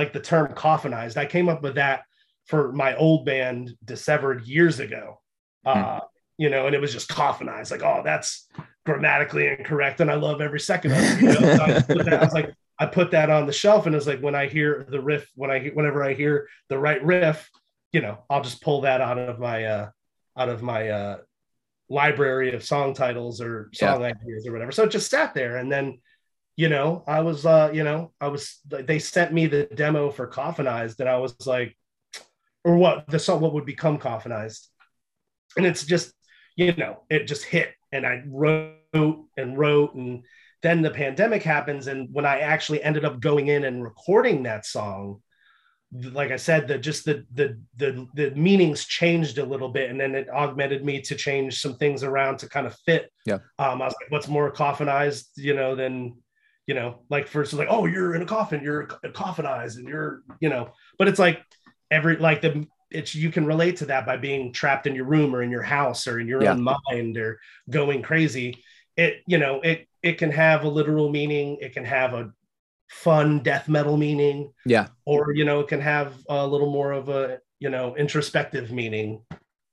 [0.00, 1.18] like the term coffinized.
[1.18, 2.04] I came up with that
[2.46, 5.20] for my old band, Dissevered, years ago.
[5.66, 6.00] Uh,
[6.38, 8.48] you know, and it was just coffinized, like, oh, that's
[8.86, 11.20] grammatically incorrect, and I love every second of it.
[11.20, 11.56] You know?
[11.56, 14.06] so I, put that, I was like, I put that on the shelf, and it's
[14.06, 17.50] like when I hear the riff, when I whenever I hear the right riff,
[17.92, 19.90] you know, I'll just pull that out of my uh,
[20.34, 21.18] out of my uh,
[21.90, 24.72] library of song titles or song ideas or whatever.
[24.72, 25.98] So it just sat there, and then
[26.56, 30.28] you know, I was uh, you know, I was they sent me the demo for
[30.28, 31.76] Coffinized, and I was like,
[32.64, 34.66] or what the song what would become Coffinized,
[35.56, 36.12] and it's just
[36.56, 38.76] you know, it just hit, and I wrote
[39.36, 40.24] and wrote, and
[40.62, 44.66] then the pandemic happens, and when I actually ended up going in and recording that
[44.66, 45.22] song
[45.92, 50.00] like I said, the just the the the the meanings changed a little bit, and
[50.00, 53.10] then it augmented me to change some things around to kind of fit.
[53.26, 53.38] Yeah.
[53.58, 56.16] Um, I was like, what's more coffinized, you know, than
[56.70, 60.48] you know, like first like, oh, you're in a coffin, you're coffinized, and you're, you
[60.48, 61.42] know, but it's like
[61.90, 65.34] every like the it's you can relate to that by being trapped in your room
[65.34, 66.52] or in your house or in your Yeah.
[66.52, 68.62] own mind or going crazy.
[68.96, 71.58] It you know it it can have a literal meaning.
[71.60, 72.30] It can have a
[72.88, 74.86] fun death metal meaning Yeah.
[75.04, 79.22] or you know it can have a little more of a you know introspective meaning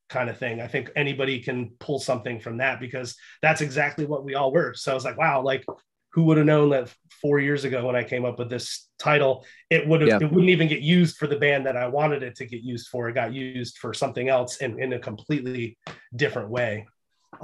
[0.09, 4.23] kind of thing i think anybody can pull something from that because that's exactly what
[4.23, 5.65] we all were so i was like wow like
[6.17, 9.45] who would have known that four years ago when i came up with this title
[9.69, 10.15] it would have Yeah.
[10.27, 12.87] it wouldn't even get used for the band that i wanted it to get used
[12.87, 15.77] for it got used for something else in, in a completely
[16.15, 16.87] different way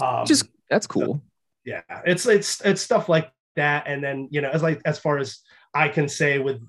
[0.01, 1.21] um Just that's cool.
[1.65, 5.19] yeah it's it's it's stuff like that and then you know as like as far
[5.19, 5.41] as
[5.75, 6.59] i can say with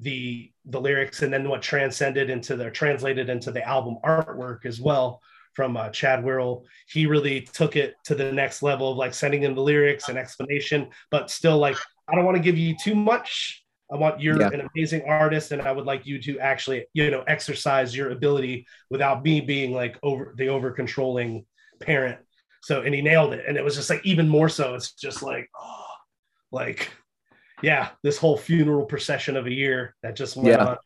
[0.00, 4.80] the the lyrics and then what transcended into the translated into the album artwork as
[4.80, 5.20] well
[5.54, 9.42] from uh, chad wirral he really took it to the next level of like sending
[9.42, 11.76] in the lyrics and explanation but still like
[12.08, 14.48] i don't want to give you too much i want you're Yeah.
[14.52, 18.66] an amazing artist and i would like you to actually you know exercise your ability
[18.90, 21.44] without me being like over the over controlling
[21.80, 22.18] parent
[22.62, 25.22] so and he nailed it and it was just like even more so it's just
[25.22, 25.84] like oh
[26.50, 26.90] like
[27.62, 30.64] yeah this whole funeral procession of a year that just went Yeah.
[30.66, 30.76] on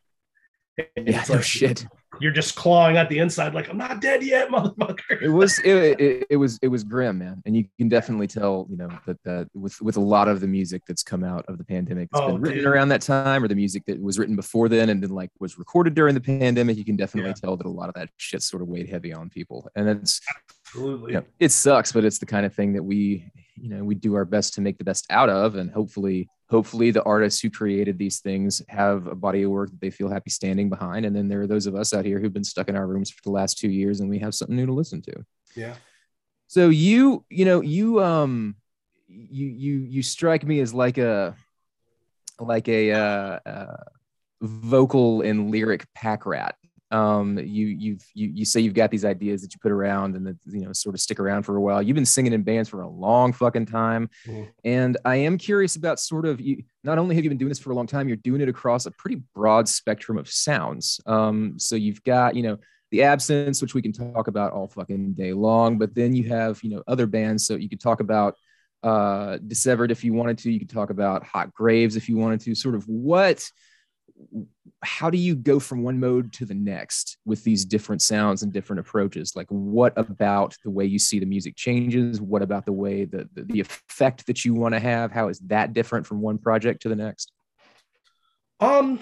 [0.95, 1.85] Yeah, no like shit.
[2.19, 5.99] You're just clawing at the inside like i'm not dead yet motherfucker It was it,
[5.99, 9.17] it, it was it was grim, man, and you can definitely tell, you know, that
[9.23, 12.21] that with with a lot of the music that's come out of the pandemic that's
[12.21, 12.67] Oh, been written dude.
[12.67, 15.57] around that time, or the music that was written before then and then like was
[15.57, 17.35] recorded during the pandemic, you can definitely Yeah.
[17.41, 20.21] tell that a lot of that shit sort of weighed heavy on people, and it's
[20.65, 23.83] absolutely you know, it sucks, but it's the kind of thing that we, you know,
[23.83, 27.41] we do our best to make the best out of, and hopefully, hopefully, the artists
[27.41, 31.05] who created these things have a body of work that they feel happy standing behind,
[31.05, 33.09] and then there are those of us out here who've been stuck in our rooms
[33.09, 35.25] for the last two years, and we have something new to listen to.
[35.55, 35.75] yeah
[36.47, 38.55] So you, you know, you, um,
[39.07, 41.35] you, you, you strike me as like a,
[42.39, 43.83] like a uh, uh,
[44.41, 46.55] vocal and lyric pack rat.
[46.89, 50.25] Um, you you've you you say you've got these ideas that you put around and
[50.25, 51.81] that you know sort of stick around for a while.
[51.81, 54.47] You've been singing in bands for a long fucking time, Mhm.
[54.63, 56.63] and I am curious about sort of you.
[56.85, 58.85] Not only have you been doing this for a long time, you're doing it across
[58.85, 61.01] a pretty broad spectrum of sounds.
[61.05, 62.57] Um, so you've got you know
[62.91, 66.63] the absence, which we can talk about all fucking day long, but then you have
[66.63, 67.45] you know other bands.
[67.45, 68.35] So you could talk about
[68.83, 72.39] uh dissevered if you wanted to you could talk about hot graves if you wanted
[72.39, 73.49] to sort of what
[74.83, 78.53] how do you go from one mode to the next with these different sounds and
[78.53, 82.71] different approaches like what about the way you see the music changes what about the
[82.71, 86.21] way the the, the effect that you want to have how is that different from
[86.21, 87.31] one project to the next
[88.59, 88.99] Um,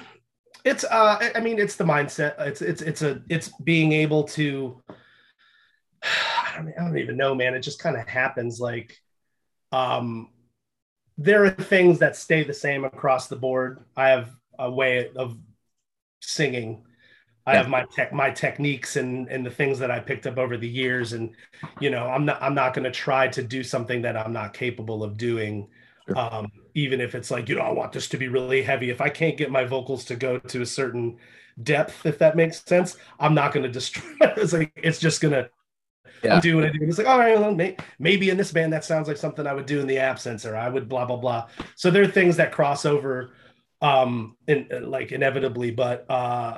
[0.66, 2.40] it's uh, I- mean, it's the mindset.
[2.40, 4.82] It's it's it's a it's being able to.
[6.04, 7.54] I don't, I don't even know, man.
[7.54, 8.60] It just kind of happens.
[8.60, 8.98] Like,
[9.72, 10.30] um,
[11.18, 13.86] there are things that stay the same across the board.
[13.96, 14.30] I have
[14.60, 15.38] a way of
[16.22, 16.84] singing.
[17.46, 17.58] I Yeah.
[17.58, 20.70] have my tech, my techniques, and and the things that I picked up over the
[20.70, 21.14] years.
[21.14, 21.36] And
[21.80, 24.54] you know, I'm not I'm not going to try to do something that I'm not
[24.54, 25.70] capable of doing
[26.08, 26.16] Sure.
[26.16, 29.02] um, even if it's like you know i want this to be really heavy if
[29.02, 31.18] i can't get my vocals to go to a certain
[31.64, 34.04] depth if that makes sense i'm not going to destroy
[34.38, 35.50] it's like it's just going to
[36.24, 36.40] Yeah.
[36.40, 38.84] do what i do it's like all right well, may, maybe in this band that
[38.84, 41.48] sounds like something i would do in the absence or i would blah blah blah
[41.76, 43.34] so there are things that cross over
[43.86, 46.58] um in like inevitably but uh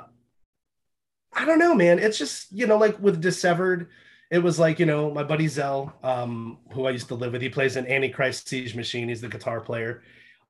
[1.32, 3.88] i don't know man it's just you know like with dissevered
[4.30, 7.42] it was like you know my buddy Zell, um, who I used to live with.
[7.42, 9.08] He plays an Antichrist Siege Machine.
[9.08, 10.02] He's the guitar player.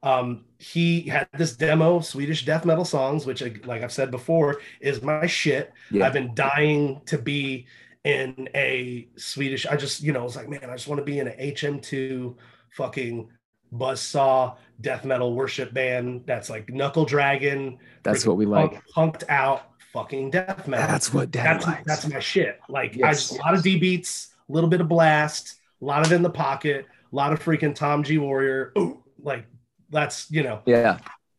[0.02, 5.02] Um, he had this demo, Swedish death metal songs, which, like I've said before, is
[5.02, 5.72] my shit.
[5.90, 6.06] Yeah.
[6.06, 7.66] I've been dying to be
[8.04, 9.66] in a Swedish.
[9.66, 11.38] I just, you know, I was like, man, I just want to be in an
[11.38, 12.36] HM2
[12.70, 13.28] fucking
[13.74, 17.78] buzzsaw death metal worship band that's like Knuckle Dragon.
[18.02, 21.82] that's what we like punk- Punked out fucking death metal that's what dad that's likes
[21.86, 22.60] that's my shit.
[22.68, 23.28] Like I Yes.
[23.28, 26.22] just, a lot of D beats, a little bit of blast, a lot of in
[26.22, 28.72] the pocket, a lot of freaking Tom G Warrior.
[28.78, 29.46] Ooh, like
[29.90, 30.60] that's you know.
[30.66, 30.98] yeah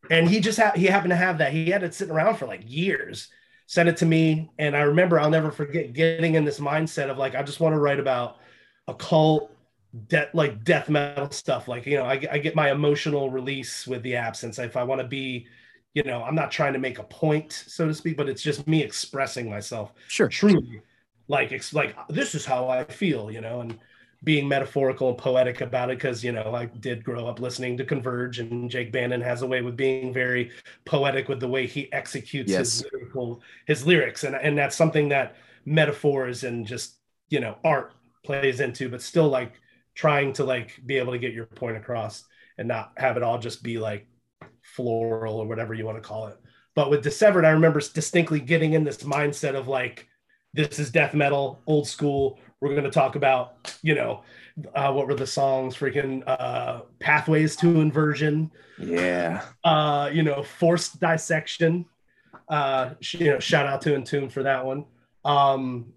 [0.10, 1.52] And he just ha- he happened to have that.
[1.54, 3.30] He had it sitting around for like years.
[3.68, 7.20] Sent it to me, and I remember I'll never forget getting in this mindset of
[7.20, 8.38] like I just want to write about
[8.88, 9.52] occult,
[10.08, 11.68] death like death metal stuff.
[11.68, 14.60] Like you know, I, I get my emotional release with the absence.
[14.60, 15.48] If I want to be,
[15.94, 18.68] you know, I'm not trying to make a point, so to speak, but it's just
[18.68, 20.82] me expressing myself sure truly
[21.28, 23.80] like it's like this is how i feel you know and
[24.24, 27.86] being metaphorical and poetic about it because you know i did grow up listening to
[27.86, 30.52] converge and jake bannon has a way with being very
[30.86, 35.38] poetic with the way he executes his lyrical his lyrics and, and that's something that
[35.66, 36.96] metaphors and just
[37.30, 37.94] you know art
[38.26, 39.54] plays into but still like
[40.00, 42.24] trying to like be able to get your point across
[42.58, 44.08] and not have it all just be like
[44.62, 46.38] floral or whatever you want to call it
[46.76, 50.08] but with dissevered i remember distinctly getting in this mindset of like
[50.54, 52.40] this is death metal, old school.
[52.60, 54.24] We're going to talk about, you know,
[54.76, 55.76] uh, what were the songs?
[55.76, 61.86] Freaking uh, Pathways to Inversion, yeah uh, you know, Forced Dissection.
[62.48, 64.86] Uh, you know, shout out to Entomb for that one.
[65.24, 65.94] Um,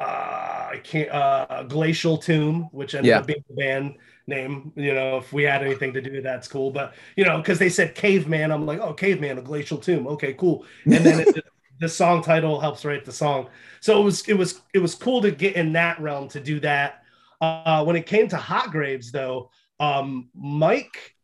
[0.00, 3.18] uh, I can't, uh, Glacial Tomb, which ended Yeah.
[3.18, 3.96] up being the band
[4.26, 4.72] name.
[4.76, 6.70] You know, if we had anything to do with that's cool.
[6.70, 10.06] But, you know, because they said Caveman, I'm like, oh, Caveman, a Glacial Tomb.
[10.08, 11.30] Okay, cool and then it,
[11.80, 13.48] the song title helps write the song
[13.80, 16.60] so it was it was it was cool to get in that realm to do
[16.60, 17.02] that
[17.40, 21.14] uh when it came to hot graves though um mike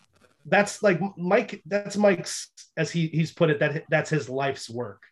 [0.47, 5.03] that's like mike that's mike's as he he's put it that that's his life's work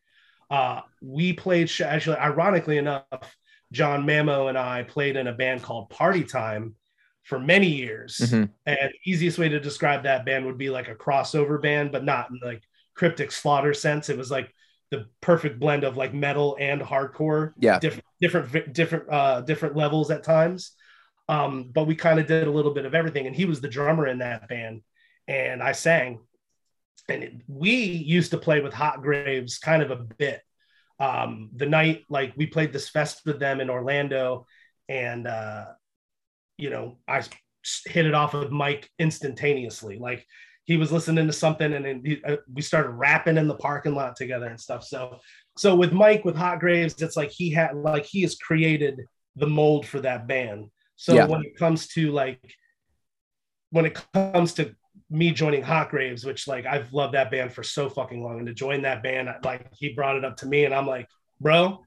[0.51, 3.37] uh we played actually ironically enough
[3.73, 6.75] john mamo and i played in a band called party time
[7.23, 8.19] for many years.
[8.19, 8.51] Mhm.
[8.67, 12.05] and the easiest way to describe that band would be like a crossover band but
[12.05, 12.63] not in like
[12.95, 14.09] cryptic slaughter sense.
[14.11, 14.53] It was like
[14.91, 17.55] the perfect blend of like metal and hardcore.
[17.59, 17.79] Yeah.
[17.79, 20.73] Different different different uh different levels at times.
[21.29, 23.69] Um but we kind of did a little bit of everything and he was the
[23.69, 24.83] drummer in that band
[25.27, 26.21] and i sang.
[27.09, 30.43] And it- we used to play with hot graves kind of a bit
[31.01, 34.47] um the night like we played this fest with them in orlando
[34.89, 35.65] and uh
[36.57, 37.23] you know I
[37.87, 39.99] hit it off with mike instantaneously.
[39.99, 40.27] Like
[40.65, 43.95] he was listening to something and then he, uh, we started rapping in the parking
[43.95, 44.85] lot together and stuff.
[44.85, 45.19] So
[45.57, 49.01] so with mike with hot graves it's like he had like he has created
[49.37, 50.67] the mold for that band.
[50.97, 51.27] So Yeah.
[51.27, 52.55] when it comes to like
[53.71, 54.75] when it comes to
[55.11, 58.47] me joining hot graves which like i've loved that band for so fucking long and
[58.47, 61.07] to join that band like he brought it up to me and i'm like
[61.41, 61.79] bro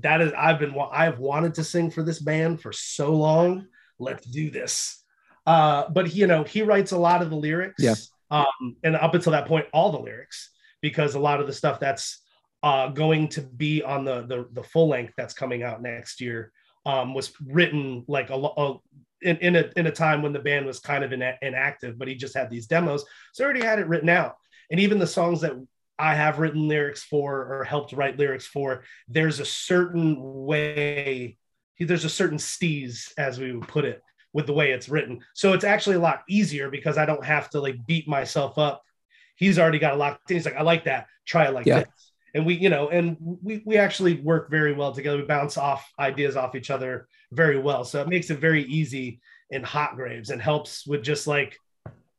[0.00, 3.66] that is i've been i've wanted to sing for this band for so long
[3.98, 5.02] let's do this
[5.46, 7.94] uh but you know he writes a lot of the lyrics Yeah.
[8.30, 10.50] um and up until that point all the lyrics
[10.80, 12.20] because a lot of the stuff that's
[12.64, 16.52] uh, going to be on the, the the full length that's coming out next year
[16.86, 18.78] um, was written like a, a
[19.22, 22.08] in, in a in a time when the band was kind of in, inactive, but
[22.08, 24.36] he just had these demos, so he already had it written out.
[24.70, 25.52] And even the songs that
[25.98, 31.36] I have written lyrics for or helped write lyrics for, there's a certain way,
[31.78, 34.02] there's a certain steez, as we would put it,
[34.32, 35.20] with the way it's written.
[35.34, 38.82] So it's actually a lot easier because I don't have to like beat myself up.
[39.36, 40.20] He's already got a lot.
[40.26, 41.06] He's like, I like that.
[41.26, 41.80] Try it like yeah.
[41.80, 45.18] this and we you know and we we actually work very well together.
[45.18, 47.84] We bounce off ideas off each other very well.
[47.84, 49.20] So it makes it very easy
[49.50, 51.56] in hot graves and helps with just like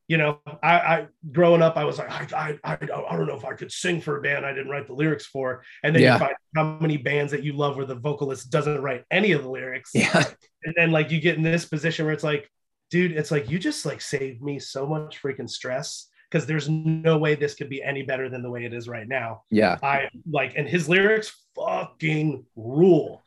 [0.07, 3.45] you know i i growing up i was like i i i, don't know if
[3.45, 5.64] i could sing for a band i didn't write the lyrics for.
[5.82, 6.14] And then yeah.
[6.14, 9.43] you find how many bands that you love where the vocalist doesn't write any of
[9.43, 9.91] the lyrics.
[9.93, 10.24] Yeah.
[10.66, 12.49] And then like you get in this position where it's like
[12.89, 17.19] dude it's like you just like saved me so much freaking stress because there's no
[17.19, 19.43] way this could be any better than the way it is right now.
[19.51, 19.77] Yeah.
[19.84, 23.21] I like, and his lyrics fucking rule.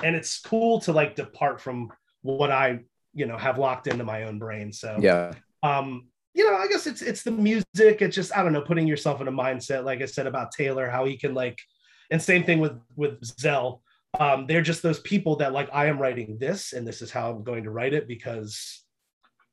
[0.00, 2.78] And it's cool to like depart from what I,
[3.14, 4.72] you know, have locked into my own brain.
[4.72, 5.32] So, yeah.
[5.64, 7.66] Um, you know, I guess it's it's the music.
[7.76, 9.84] It's just I don't know, putting yourself in a mindset.
[9.84, 11.58] Like I said about Taylor, how he can like,
[12.10, 13.82] and same thing with with Zell.
[14.18, 17.30] Um, they're just those people that like I am writing this, and this is how
[17.32, 18.82] I'm going to write it because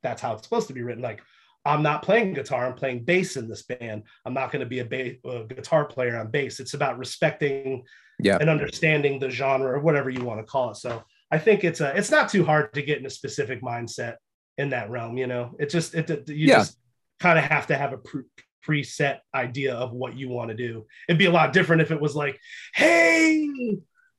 [0.03, 1.03] that's how it's supposed to be written.
[1.03, 1.21] Like
[1.69, 4.03] I'm not playing guitar, I'm playing bass in this band.
[4.25, 6.59] I'm not going to be a, bass, a guitar player on bass.
[6.59, 7.83] It's about respecting
[8.19, 8.37] yeah.
[8.41, 10.77] and understanding the genre or whatever you want to call it.
[10.77, 14.15] So I think it's a, it's not too hard to get in a specific mindset
[14.57, 15.17] in that realm.
[15.17, 16.55] You know, it just, it, you yeah.
[16.55, 16.77] just
[17.19, 18.23] kind of have to have a pre-
[18.67, 20.87] preset idea of what you want to do.
[21.07, 22.39] It'd be a lot different if it was like,
[22.73, 23.47] Hey,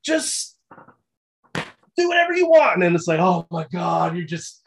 [0.03, 0.57] just
[1.53, 2.75] do whatever you want.
[2.75, 4.61] And then it's like, Oh my God, you're just,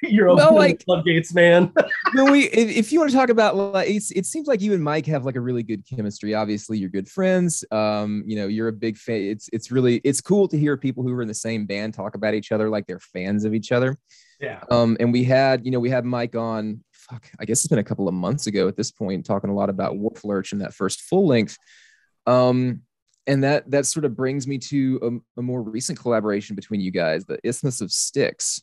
[0.08, 1.72] You're well, like floodgates, man.
[2.14, 4.82] when we, if, if, you want to talk about, like, it seems like you and
[4.82, 6.34] Mike have like a really good chemistry.
[6.34, 7.64] Obviously, you're good friends.
[7.70, 9.22] Um, you know, you're a big fan.
[9.22, 12.14] It's it's really it's cool to hear people who are in the same band talk
[12.14, 13.98] about each other like they're fans of each other.
[14.40, 14.62] Yeah.
[14.70, 16.82] Um, and we had, you know, we had Mike on.
[16.92, 19.54] Fuck, I guess it's been a couple of months ago at this point, talking a
[19.54, 21.58] lot about Wharf Lurch and that first full length.
[22.26, 22.82] Um,
[23.26, 26.90] and that that sort of brings me to a, a, more recent collaboration between you
[26.90, 28.62] guys, the Isthmus of Styx.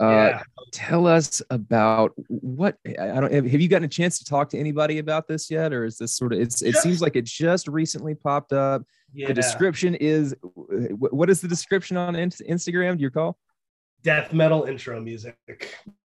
[0.00, 0.42] Uh, yeah.
[0.70, 3.46] Tell us about what I don't have.
[3.46, 6.32] You gotten a chance to talk to anybody about this yet, or is this sort
[6.32, 6.40] of?
[6.40, 6.62] It's.
[6.62, 8.82] It seems like it just recently popped up.
[9.12, 9.28] Yeah.
[9.28, 10.36] The description is.
[10.42, 12.96] What is the description on Instagram?
[12.96, 13.38] Do you recall?
[14.04, 15.36] Death metal intro music.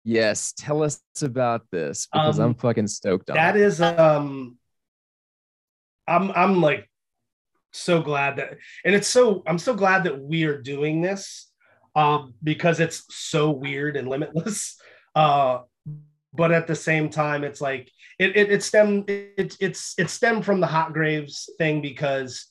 [0.05, 3.37] Yes, tell us about this because um, I'm fucking stoked on.
[3.37, 3.63] That it.
[3.63, 4.57] is um.
[6.09, 6.89] I'm I'm like
[7.73, 11.52] so glad that, and it's so I'm so glad that we are doing this
[11.95, 14.79] um, because it's so weird and limitless.
[15.15, 15.61] Uh,
[16.33, 20.43] but at the same time, it's like it it, it stemmed it, it's it stemmed
[20.43, 22.47] from the hot graves thing because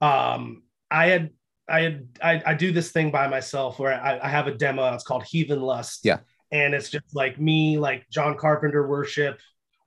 [0.00, 1.30] um, I had
[1.68, 4.94] I had I, I do this thing by myself where I, I have a demo.
[4.94, 6.00] It's called Heathen Lust.
[6.04, 6.20] Yeah,
[6.50, 9.38] and it's just like me, like John Carpenter worship,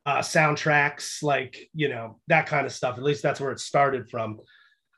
[0.06, 2.98] uh, soundtracks, like you know that kind of stuff.
[2.98, 4.40] At least that's where it started from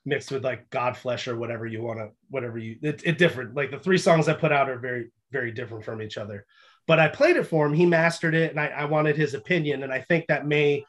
[0.08, 3.54] mixed with like Godflesh or whatever you want to, whatever you, it, it different.
[3.54, 6.46] Like the three songs I put out are very, very different from each other.
[6.88, 7.74] But I played it for him.
[7.74, 9.84] He mastered it, and I, I wanted his opinion.
[9.84, 10.86] And I think that may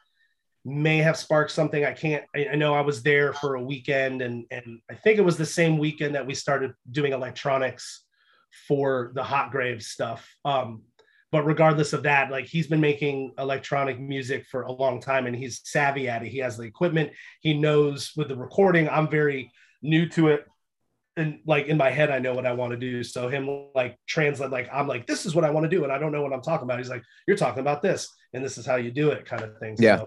[0.63, 1.83] may have sparked something.
[1.83, 2.23] I can't.
[2.33, 5.37] I, I know I was there for a weekend, and and I think it was
[5.37, 8.05] the same weekend that we started doing electronics
[8.67, 10.25] for the Hot Graves stuff.
[10.45, 10.83] Um,
[11.31, 15.35] but regardless of that like he's been making electronic music for a long time and
[15.35, 16.29] he's savvy at it.
[16.29, 17.11] He has the equipment.
[17.41, 19.51] He knows with the recording i'm very
[19.81, 20.45] new to it.
[21.15, 23.03] And like in my head i know what i want to do.
[23.03, 25.93] So him like translate like i'm like this is what i want to do and
[25.93, 26.79] i don't know what i'm talking about.
[26.79, 29.57] He's like you're talking about this and this is how you do it kind of
[29.59, 29.75] thing.
[29.79, 30.03] Yeah.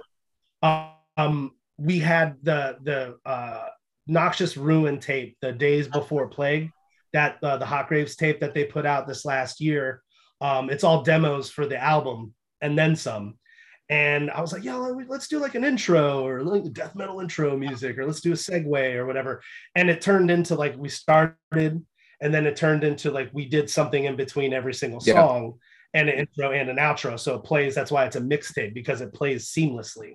[0.62, 3.66] So, um we had the the uh
[4.06, 6.70] noxious ruin tape the days before plague
[7.12, 10.02] that uh, the hot graves tape that they put out this last year
[10.43, 13.38] um, it's all demos for the album and then some.
[13.88, 17.57] And I was like, yeah, let's do like an intro or like death metal intro
[17.57, 19.43] music, or let's do a segue or whatever.
[19.74, 21.84] And it turned into like we started,
[22.20, 25.55] and then it turned into like we did something in between every single song
[25.95, 26.01] yeah.
[26.01, 27.20] and an intro and an outro.
[27.20, 30.14] So it plays, that's why it's a mixtape because it plays seamlessly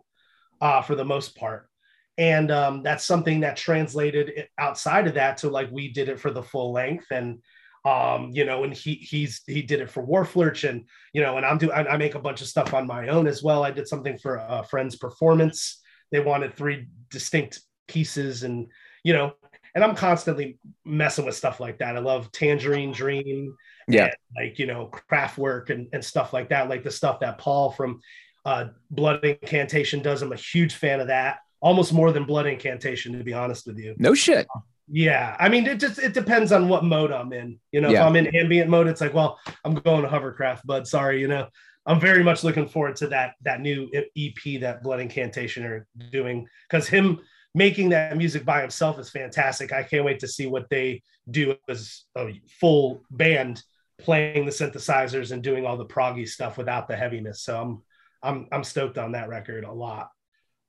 [0.60, 1.70] uh, for the most part.
[2.18, 6.32] And um, that's something that translated outside of that to like we did it for
[6.32, 7.12] the full length.
[7.12, 7.44] And
[7.88, 10.84] um, you know, and he he's he did it for Wharf Lurch, and
[11.14, 13.42] you know, and I'm doing I, make a bunch of stuff on my own as
[13.42, 13.64] well.
[13.64, 15.80] I did something for a friend's performance.
[16.12, 18.68] They wanted three distinct pieces, and
[19.06, 19.36] you know,
[19.74, 21.96] and I'm constantly messing with stuff like that.
[21.96, 23.56] I love Tangerine Dream,
[23.88, 27.72] yeah, like you know, Kraftwerk and and stuff like that, like the stuff that Paul
[27.72, 28.02] from
[28.46, 30.22] uh, Blood Incantation does.
[30.22, 31.40] I'm a huge fan of that.
[31.62, 33.96] almost more than blood incantation, to be honest with you.
[33.98, 34.48] No shit.
[34.90, 37.60] Yeah, I mean, it just it depends on what mode I'm in.
[37.72, 38.02] You know, Yeah.
[38.02, 40.88] if I'm in ambient mode, it's like, well, I'm going to hovercraft, bud.
[40.88, 41.48] Sorry, you know.
[41.86, 46.46] I'm very much looking forward to that that new EP that Blood Incantation are doing
[46.70, 47.20] because him
[47.56, 49.72] making that music by himself is fantastic.
[49.72, 53.64] I can't wait to see what they do as a full band
[54.00, 57.42] playing the synthesizers and doing all the proggy stuff without the heaviness.
[57.42, 57.82] So I'm
[58.22, 60.10] I'm I'm stoked on that record a lot.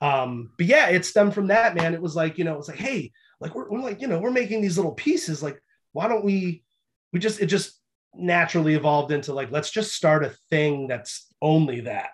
[0.01, 1.95] Um, but yeah, it stemmed from that, man.
[1.95, 3.11] It was like, you know, it was like, hey,
[3.41, 5.43] like we're, we're like, you know, we're making these little pieces.
[5.43, 5.61] Like,
[5.93, 6.63] why don't we
[7.13, 7.81] we just it just
[8.15, 12.11] naturally evolved into like, let's just start a thing that's only that.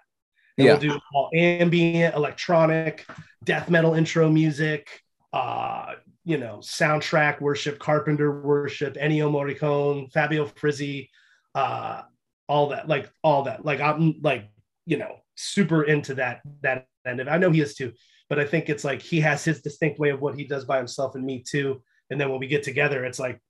[0.59, 0.73] And Yeah.
[0.73, 3.07] we'll do all ambient, electronic,
[3.43, 4.89] death metal intro music,
[5.33, 5.95] uh,
[6.25, 11.11] you know, soundtrack worship, Carpenter worship, Ennio Morricone, Fabio Frizzi,
[11.55, 12.03] uh,
[12.49, 13.65] all that, like all that.
[13.65, 14.51] Like I'm like,
[14.87, 17.31] you know, super into that that end of it.
[17.31, 17.93] I know he is too,
[18.35, 20.77] but I think it's like he has his distinct way of what he does by
[20.77, 21.81] himself and me too.
[22.11, 23.41] And then when we get together, it's like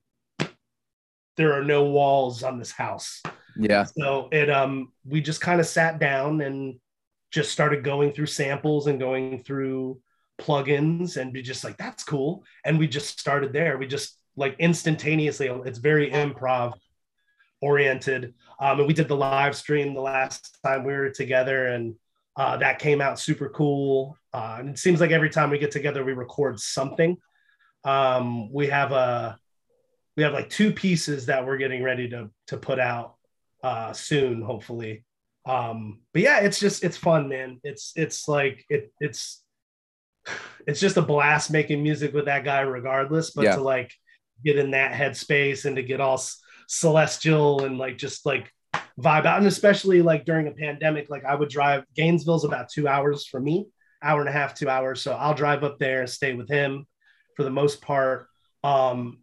[1.38, 3.22] there are no walls on this house.
[3.58, 3.84] Yeah.
[3.84, 6.78] So it um we just kind of sat down and
[7.30, 10.02] just started going through samples and going through
[10.38, 14.56] plugins and be just like that's cool and we just started there we just like
[14.58, 16.72] instantaneously it's very improv
[17.62, 21.94] oriented um and we did the live stream the last time we were together and
[22.36, 24.16] uh that came out super cool.
[24.32, 27.16] Uh and it seems like every time we get together we record something.
[27.84, 29.38] Um we have a
[30.16, 33.14] we have like two pieces that we're getting ready to to put out
[33.62, 35.04] uh soon hopefully.
[35.46, 37.60] Um but yeah it's just it's fun man.
[37.64, 39.42] It's it's like it it's
[40.66, 43.56] it's just a blast making music with that guy regardless but Yeah.
[43.56, 43.92] to like
[44.44, 46.20] get in that headspace and to get all
[46.66, 48.50] celestial and like just like
[49.00, 52.86] vibe out and especially like during a pandemic like i would drive gainesville's about two
[52.86, 53.66] hours for me
[54.02, 56.86] hour and a half two hours so i'll drive up there and stay with him
[57.36, 58.28] for the most part
[58.62, 59.18] um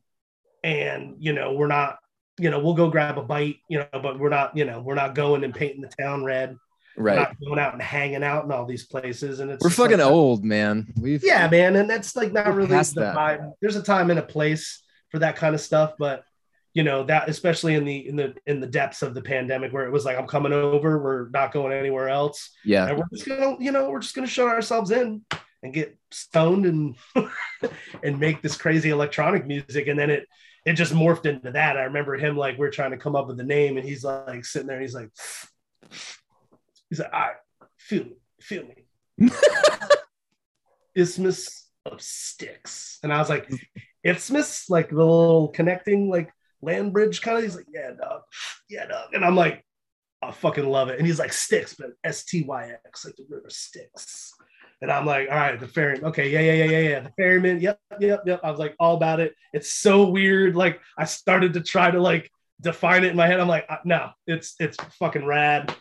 [0.64, 1.98] and you know we're not
[2.38, 4.96] you know we'll go grab a bite you know but we're not you know we're
[4.96, 6.58] not going and painting the town red
[6.98, 7.16] we're Right.
[7.16, 9.92] not going out and hanging out in all these places and it's We're just like-
[9.92, 10.94] fucking old, man.
[11.00, 13.16] We've yeah man and that's like not really the that.
[13.16, 13.54] vibe.
[13.62, 16.26] there's a time and a place for that kind of stuff but
[16.74, 19.86] you know that especially in the in the in the depths of the pandemic where
[19.86, 22.52] it was like i'm coming over we're not going anywhere else.
[22.64, 22.88] Yeah.
[22.88, 25.22] and we're just gonna you know we're just gonna shut ourselves in
[25.64, 26.96] and get stoned and
[28.04, 29.88] and make this crazy electronic music.
[29.88, 30.28] And then it
[30.66, 31.78] it just morphed into that.
[31.78, 34.46] I remember him like we're trying to come up with the name and he's like
[34.46, 35.10] sitting there and he's like
[36.90, 37.32] he's like i
[37.78, 39.30] feel me feel me.
[40.96, 43.50] Isthmus of sticks and i was like
[44.04, 44.70] isthmus?
[44.70, 48.22] Like the little connecting like land bridge kind of he's like yeah dog
[48.70, 49.64] yeah dog and i'm like
[50.24, 51.00] I fucking love it.
[51.00, 54.32] And he's like sticks, but S T Y X, like the river Styx.
[54.80, 56.06] And I'm like, all right, the ferryman.
[56.10, 57.00] Okay, yeah, yeah, yeah, yeah, yeah.
[57.00, 57.60] The ferryman.
[57.60, 58.40] Yep, yep, yep.
[58.44, 59.34] I was like all about it.
[59.52, 60.56] It's so weird.
[60.56, 62.30] Like I started to try to like
[62.62, 63.40] define it in my head.
[63.40, 65.76] I'm like, uh, no, it's it's fucking rad.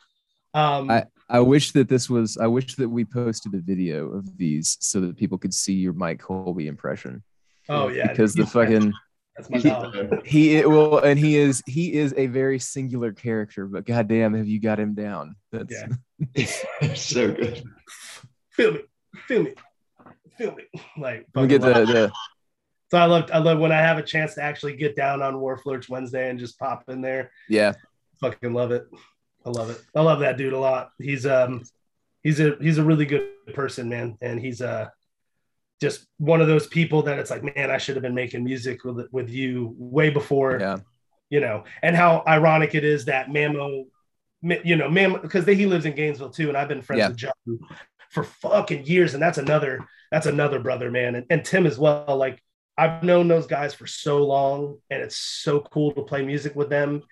[0.54, 2.38] Um, I- I wish that this was.
[2.38, 5.92] I wish that we posted a video of these so that people could see your
[5.92, 7.22] Mike Colby impression.
[7.68, 8.94] oh yeah, Because the fucking
[9.36, 10.26] that's my he- dog.
[10.26, 14.60] he will and he is he is a very singular character, but goddamn, have you
[14.60, 15.36] got him down?
[15.52, 15.74] That's
[16.36, 16.94] Yeah.
[16.94, 17.62] so good.
[18.50, 18.80] Feel me,
[19.26, 19.54] feel me,
[20.36, 20.64] feel me.
[20.98, 22.12] Like we get fucking the, the
[22.90, 25.38] So I love I love when I have a chance to actually get down on
[25.40, 27.30] Wharf Lurch Wednesday and just pop in there.
[27.48, 27.72] yeah
[28.20, 28.86] fucking love it.
[29.46, 29.80] I love it.
[29.96, 30.90] I love that dude a lot.
[30.98, 31.62] He's um
[32.22, 34.18] he's a he's a really good person, man.
[34.20, 34.88] And he's uh
[35.80, 38.84] just one of those people that it's like, man, I should have been making music
[38.84, 40.78] with with you way before, yeah
[41.30, 41.64] you know.
[41.82, 43.84] And how ironic it is that Mamo,
[44.42, 47.08] you know, Mamo because he lives in Gainesville too, and I've been friends Yeah.
[47.08, 47.32] with John
[48.10, 52.16] for fucking years, and that's another that's another brother, man, and, and Tim as well.
[52.16, 52.42] Like
[52.76, 56.68] I've known those guys for so long, and it's so cool to play music with
[56.68, 57.02] them.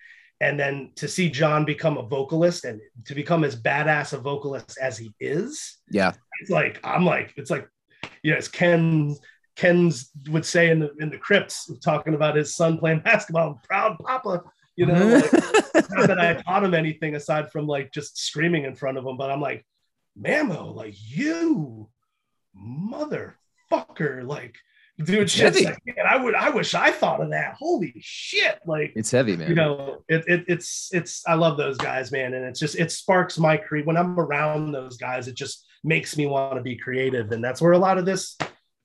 [0.41, 4.77] And then to see John become a vocalist and to become as badass a vocalist
[4.81, 7.67] as he is, yeah it's like I'm like it's like
[8.23, 9.15] you know as Ken
[9.59, 13.97] Ken's would say in the in the crypts talking about his son playing basketball, proud
[13.99, 14.43] papa.
[14.77, 15.33] You know, like,
[15.91, 19.17] not that I taught him anything aside from like just screaming in front of him,
[19.17, 19.65] but I'm like,
[20.17, 21.89] Mamo, like you
[22.57, 24.55] motherfucker, like
[25.03, 25.65] dude, Heavy.
[25.65, 27.55] like, man, I would I wish I thought of that.
[27.59, 29.49] Holy shit, like it's heavy, man.
[29.49, 32.91] you know it, it it's it's i love those guys man and it's just it
[32.91, 36.75] sparks my creed when i'm around those guys it just makes me want to be
[36.75, 38.37] creative and that's where a lot of this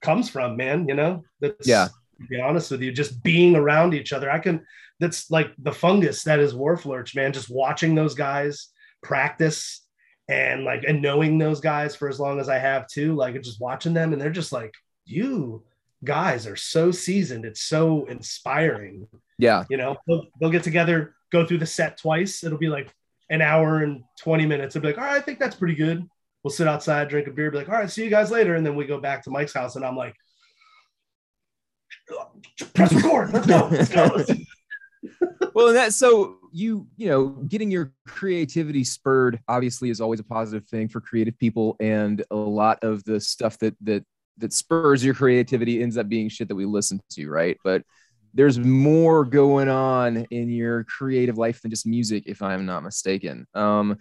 [0.02, 1.88] comes from man you know that's Yeah.
[2.20, 4.64] to be honest with you just being around each other i can
[5.00, 8.68] that's like the fungus that is Wharf Lurch man just watching those guys
[9.02, 9.82] practice
[10.28, 13.60] and like and knowing those guys for as long as I have too, like just
[13.60, 14.72] watching them and they're just like,
[15.04, 15.62] you
[16.02, 17.44] guys are so seasoned.
[17.44, 19.06] It's so inspiring.
[19.38, 19.64] Yeah.
[19.68, 22.42] You know, they'll, they'll get together, go through the set twice.
[22.42, 22.90] It'll be like
[23.28, 24.74] an hour and 20 minutes.
[24.74, 26.08] It'll be like, all right, I think that's pretty good.
[26.44, 28.54] We'll sit outside, drink a beer, be like, all right, see you guys later.
[28.54, 30.14] And then we go back to Mike's house and I'm like,
[32.74, 33.32] press record.
[33.32, 33.68] Let's go.
[33.72, 34.24] Let's go.
[35.54, 40.24] well, and that so you you know getting your creativity spurred obviously is always a
[40.24, 44.04] positive thing for creative people, and a lot of the stuff that that
[44.38, 47.56] that spurs your creativity ends up being shit that we listen to, right?
[47.64, 47.82] But
[48.34, 53.46] there's more going on in your creative life than just music, if I'm not mistaken.
[53.54, 53.96] Um,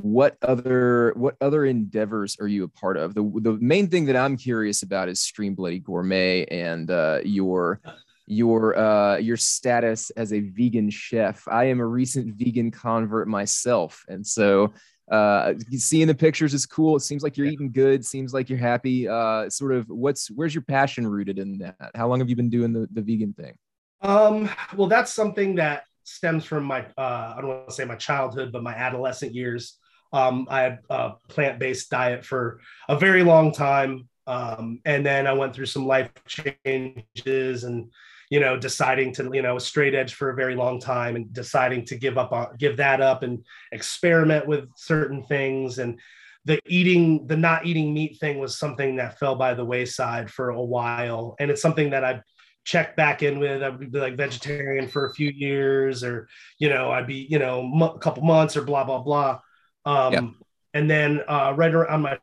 [0.00, 3.14] what other what other endeavors are you a part of?
[3.14, 7.80] The the main thing that I'm curious about is Scream Bloody Gourmet and uh, your
[8.26, 11.46] your uh, your status as a vegan chef.
[11.48, 14.72] I am a recent vegan convert myself, and so
[15.10, 16.96] uh, seeing the pictures is cool.
[16.96, 18.04] It seems like you're eating good.
[18.04, 19.08] Seems like you're happy.
[19.08, 21.76] Uh, sort of, what's where's your passion rooted in that?
[21.94, 23.54] How long have you been doing the, the vegan thing?
[24.00, 27.96] Um, well, that's something that stems from my uh, I don't want to say my
[27.96, 29.78] childhood, but my adolescent years.
[30.12, 34.08] Um, I had a plant-based diet for a very long time.
[34.26, 37.90] Um, and then I went through some life changes and
[38.30, 41.84] you know, deciding to, you know, straight edge for a very long time and deciding
[41.86, 45.78] to give up on give that up and experiment with certain things.
[45.78, 45.98] And
[46.44, 50.50] the eating, the not eating meat thing was something that fell by the wayside for
[50.50, 51.36] a while.
[51.38, 52.22] And it's something that I've
[52.64, 53.62] checked back in with.
[53.62, 56.28] I'd be like vegetarian for a few years, or
[56.58, 59.40] you know, I'd be, you know, a couple months or blah blah blah.
[59.88, 60.28] Um, yeah.
[60.74, 62.18] And then uh, right around my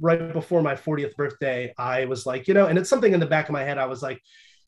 [0.00, 3.26] right before my 40th birthday, I was like, you know, and it's something in the
[3.26, 3.78] back of my head.
[3.78, 4.22] I was like,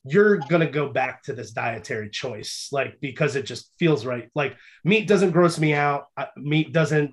[0.05, 4.31] you're going to go back to this dietary choice like because it just feels right.
[4.35, 6.07] Like meat doesn't gross me out
[6.37, 7.13] meat doesn't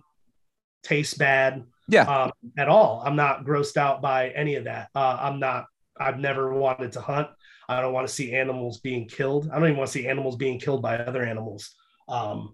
[0.84, 2.04] taste bad yeah.
[2.04, 3.04] um, at all.
[3.06, 4.90] I'm not grossed out by any of that.
[4.96, 5.66] Uh, i'm not
[6.00, 7.28] i've never wanted to hunt.
[7.68, 9.50] I don't want to see animals being killed.
[9.52, 11.76] I don't even want to see animals being killed by other animals.
[12.08, 12.54] Um,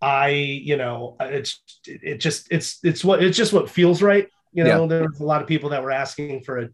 [0.00, 4.64] i you know it's it just it's it's what it's just what feels right you
[4.64, 4.82] know?
[4.82, 4.86] Yeah.
[4.86, 6.68] there's a lot of people that were asking for a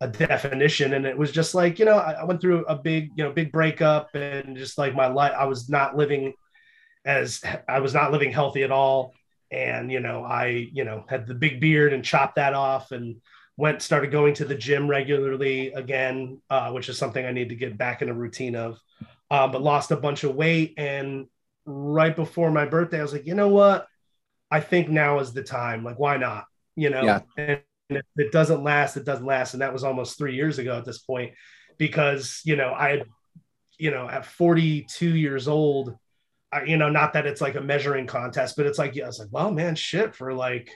[0.00, 3.12] a definition and it was just like you know I, I, went through a big
[3.16, 6.34] you know big breakup and just like my life i was not living
[7.06, 9.14] as i was not living healthy at all.
[9.50, 13.16] And you know i you know had the big beard and chopped that off and
[13.56, 17.54] went started going to the gym regularly again uh, which is something i need to
[17.54, 18.78] get back in a routine of.
[19.28, 21.26] Uh, but lost a bunch of weight and
[21.66, 23.86] right before my birthday i was like you know what
[24.50, 26.44] i think now is the time like why not
[26.76, 27.20] you know yeah.
[27.36, 29.54] and if it doesn't last, it doesn't last.
[29.54, 31.32] And that was almost three years ago at this point,
[31.78, 33.02] because, you know, I,
[33.78, 35.96] you know, at 42 years old,
[36.52, 39.08] I, you know, not that it's like a measuring contest, but it's like, yeah, I
[39.08, 40.70] was like, well, man, shit, for like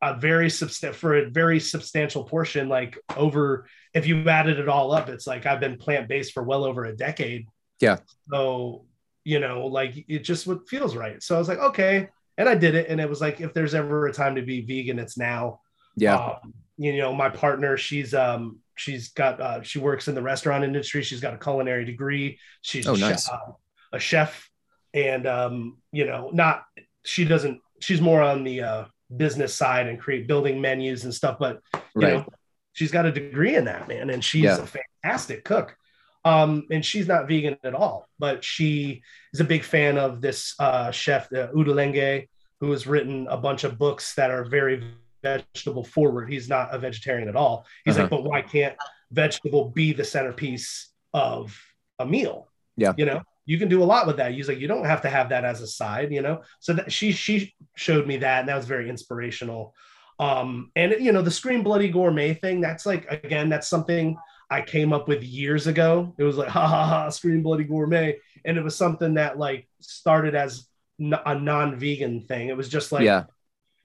[0.00, 4.92] a very substantial, for a very substantial portion, like over, if you added it all
[4.92, 7.46] up, it's like I've been plant based for well over a decade.
[7.80, 7.98] Yeah.
[8.32, 8.86] So,
[9.24, 11.22] you know, like it just what feels right.
[11.22, 12.08] So I was like, okay,
[12.38, 12.88] and I did it.
[12.88, 15.60] And it was like, if there's ever a time to be vegan, it's now.
[15.96, 16.16] Yeah.
[16.16, 20.64] Um, you know, my partner, she's um she's got uh, she works in the restaurant
[20.64, 21.02] industry.
[21.02, 22.38] She's got a culinary degree.
[22.62, 23.28] She's oh, nice.
[23.28, 23.52] uh,
[23.92, 24.48] a chef,
[24.94, 26.64] and um, you know, not
[27.04, 27.60] she doesn't.
[27.80, 31.36] She's more on the uh, business side and create building menus and stuff.
[31.38, 32.12] But you right.
[32.14, 32.26] know,
[32.72, 34.58] she's got a degree in that, man, and she's yeah.
[34.58, 34.66] a
[35.02, 35.76] fantastic cook.
[36.24, 39.02] Um, and she's not vegan at all, but she
[39.32, 42.28] is a big fan of this uh, chef uh, Ottolenghi,
[42.60, 44.84] who has written a bunch of books that are very
[45.22, 46.30] vegetable forward.
[46.30, 47.66] He's not a vegetarian at all.
[47.84, 48.04] He's uh-huh.
[48.04, 48.76] like, but why can't
[49.10, 51.58] vegetable be the centerpiece of
[51.98, 52.48] a meal?
[52.76, 54.32] Yeah, you know, you can do a lot with that.
[54.32, 56.42] He's like, you don't have to have that as a side, you know.
[56.60, 59.74] So that she she showed me that, and that was very inspirational.
[60.18, 64.16] Um, and you know, the Scream Bloody Gourmet thing, that's like again, that's something
[64.52, 66.14] I came up with years ago.
[66.18, 68.18] It was like, ha ha ha, Scream Bloody Gourmet.
[68.44, 70.66] And it was something that like started as
[71.00, 72.48] a non vegan thing.
[72.48, 73.24] It was just like, yeah.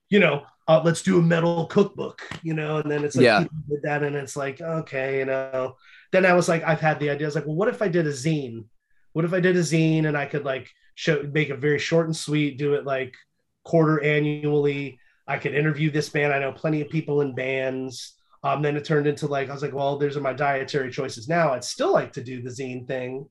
[0.09, 3.45] you know, uh, let's do a metal cookbook, you know, and then it's like, yeah.
[3.69, 4.03] did that.
[4.03, 5.77] And it's like, okay, you know,
[6.11, 7.25] then I was like, I've had the idea.
[7.25, 8.65] I was like, well, what if I did a zine?
[9.13, 12.07] What if I did a zine and I could like show, make it very short
[12.07, 13.15] and sweet, do it like
[13.63, 14.99] quarter annually.
[15.25, 16.33] I could interview this band.
[16.33, 19.61] I know plenty of people in bands um, then it turned into like, I was
[19.61, 21.53] like, well, those are my dietary choices now.
[21.53, 23.27] I'd still like to do the zine thing.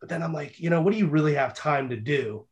[0.00, 2.46] But then I'm like, you know, what do you really have time to do?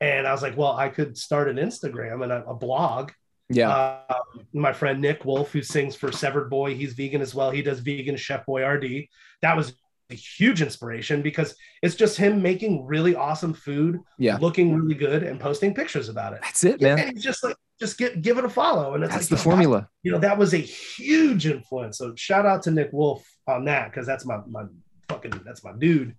[0.00, 3.12] And I was like, well, I could start an Instagram and a, a blog.
[3.48, 3.70] Yeah.
[3.70, 4.14] Uh,
[4.52, 7.50] my friend Nick Wolf, who sings for Severed Boy, he's vegan as well.
[7.50, 9.08] He does vegan Chef Boyardee.
[9.40, 9.74] That was
[10.10, 14.36] a huge inspiration because it's just him making really awesome food, Yeah.
[14.36, 16.40] looking really good, and posting pictures about it.
[16.42, 16.98] That's it, man.
[16.98, 18.94] And he's just like, just get give it a follow.
[18.94, 19.88] And it's That's like, the formula.
[20.02, 21.98] you know, that was a huge influence.
[21.98, 24.64] So shout out to Nick Wolf on that because that's my my
[25.08, 26.14] fucking that's my dude.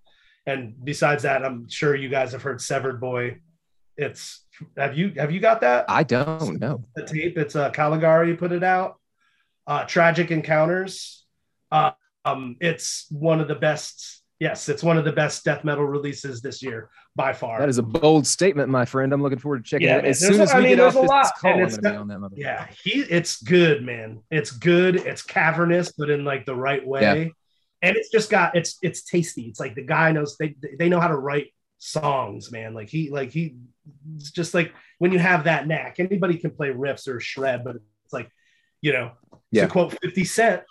[0.45, 3.39] And besides that, I'm sure you guys have heard Severed Boy.
[3.97, 4.45] It's
[4.77, 6.85] have you have you got that I don't know.
[6.95, 7.37] the tape?
[7.37, 8.99] It's uh Caligari put it out.
[9.65, 11.25] Uh Tragic Encounters.
[11.71, 11.91] Uh,
[12.23, 14.21] um, it's one of the best.
[14.39, 17.59] Yes, it's one of the best death metal releases this year by far.
[17.59, 19.13] That is a bold statement, my friend.
[19.13, 20.05] I'm looking forward to checking Yeah, it.
[20.05, 21.77] As soon as I we mean, get there's off a this lot, call, I'm it's
[21.77, 22.37] gonna be on that motherfucker.
[22.37, 27.01] yeah he it's good man it's good it's cavernous but in like the right way
[27.01, 27.87] Yeah.
[27.87, 30.99] and it's just got it's it's tasty it's like the guy knows they they know
[30.99, 33.55] how to write songs man like he like he
[34.17, 37.75] it's just like when you have that knack anybody can play riffs or shred but
[38.03, 38.29] it's like
[38.81, 39.11] you know
[39.51, 39.63] Yeah.
[39.65, 40.63] to quote 50 cent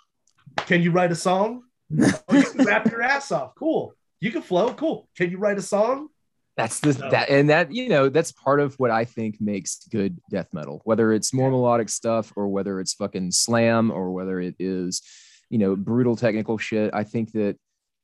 [0.67, 1.63] can you write a song
[2.01, 5.57] oh, you can rap your ass off cool you can flow cool can you write
[5.57, 6.09] a song
[6.57, 10.17] That's the that and that you know that's part of what I think makes good
[10.31, 10.81] death metal.
[10.85, 15.01] Whether it's more melodic stuff or whether it's fucking slam or whether it is,
[15.49, 16.91] you know, brutal technical shit.
[16.93, 17.57] I think that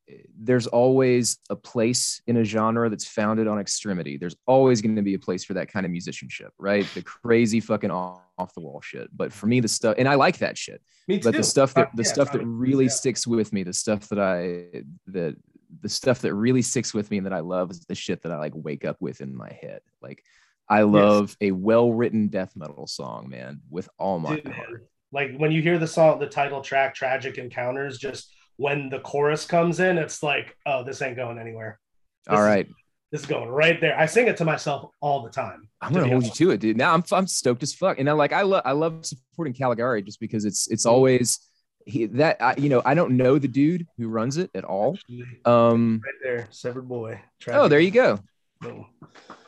[0.09, 4.17] eh, there's always a place in a genre that's founded on extremity.
[4.17, 6.85] There's always going to be a place for that kind of musicianship, right?
[6.93, 7.91] The crazy fucking
[8.41, 9.07] off the wall shit.
[9.15, 11.73] But for me, the stuff, and I like that shit me too but the stuff
[11.73, 12.89] that Uh, the yeah, stuff that really yeah.
[12.91, 15.35] sticks with me the stuff that i that
[15.81, 18.31] the stuff that really sticks with me and that i love is the shit that
[18.31, 20.23] i like wake up with in my head like
[20.69, 25.51] i love a well-written death metal song man with all my Dude, heart Like when
[25.51, 29.97] you hear the song, the title track, Tragic Encounters, just when the chorus comes in,
[29.97, 31.79] it's like, oh, this ain't going anywhere.
[32.27, 32.67] This all is- right
[33.11, 33.97] This is going right there.
[33.99, 35.67] I sing it to myself all the time.
[35.81, 38.13] i'm gonna hold you to it dude now i'm, I'm stoked as fuck and i
[38.13, 40.93] like i love i love supporting caligari just because it's it's Mm-hmm.
[40.95, 41.39] always
[41.85, 44.97] he that I, you know i don't know the dude who runs it at all
[45.45, 47.19] um Right there, Severed Boy.
[47.49, 48.19] oh there you go
[48.61, 48.85] Boom.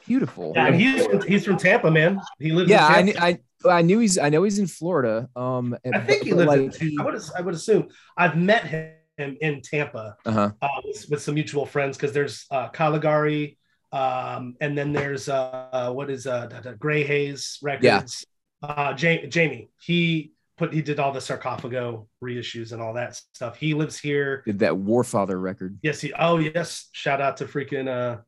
[0.08, 2.20] beautiful Yeah, and he's from, he's from Tampa, man.
[2.40, 2.70] He lives.
[2.70, 3.40] yeah I, in knew- Tampa.
[3.70, 6.48] I i knew he's i know he's in florida um I, think he lives.
[6.50, 7.22] like, in, I would.
[7.38, 7.88] I would assume.
[8.18, 12.70] I've met him in Tampa uh-huh uh, with, with some mutual friends because there's uh,
[12.70, 13.58] Caligari,
[13.92, 18.26] um, and then there's uh, uh, what is uh, da- da- Greyhaze Records.
[18.62, 23.58] Uh, Ja- Jamie, he put he did all the sarcophago reissues and all that stuff.
[23.58, 24.42] He lives here.
[24.46, 26.14] did that warfather record Yes, he.
[26.14, 28.22] Oh yes, shout out to freaking uh,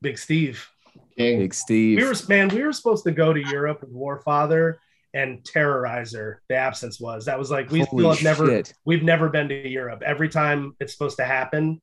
[0.00, 0.66] Big Steve.
[1.16, 1.38] King.
[1.38, 4.76] big steve We were man, we were supposed to go to Europe with Warfather
[5.14, 6.36] and Terrorizer.
[6.48, 8.74] The absence was that was like we Holy still have never shit.
[8.84, 10.02] we've never been to Europe.
[10.04, 11.80] Every time it's supposed to happen,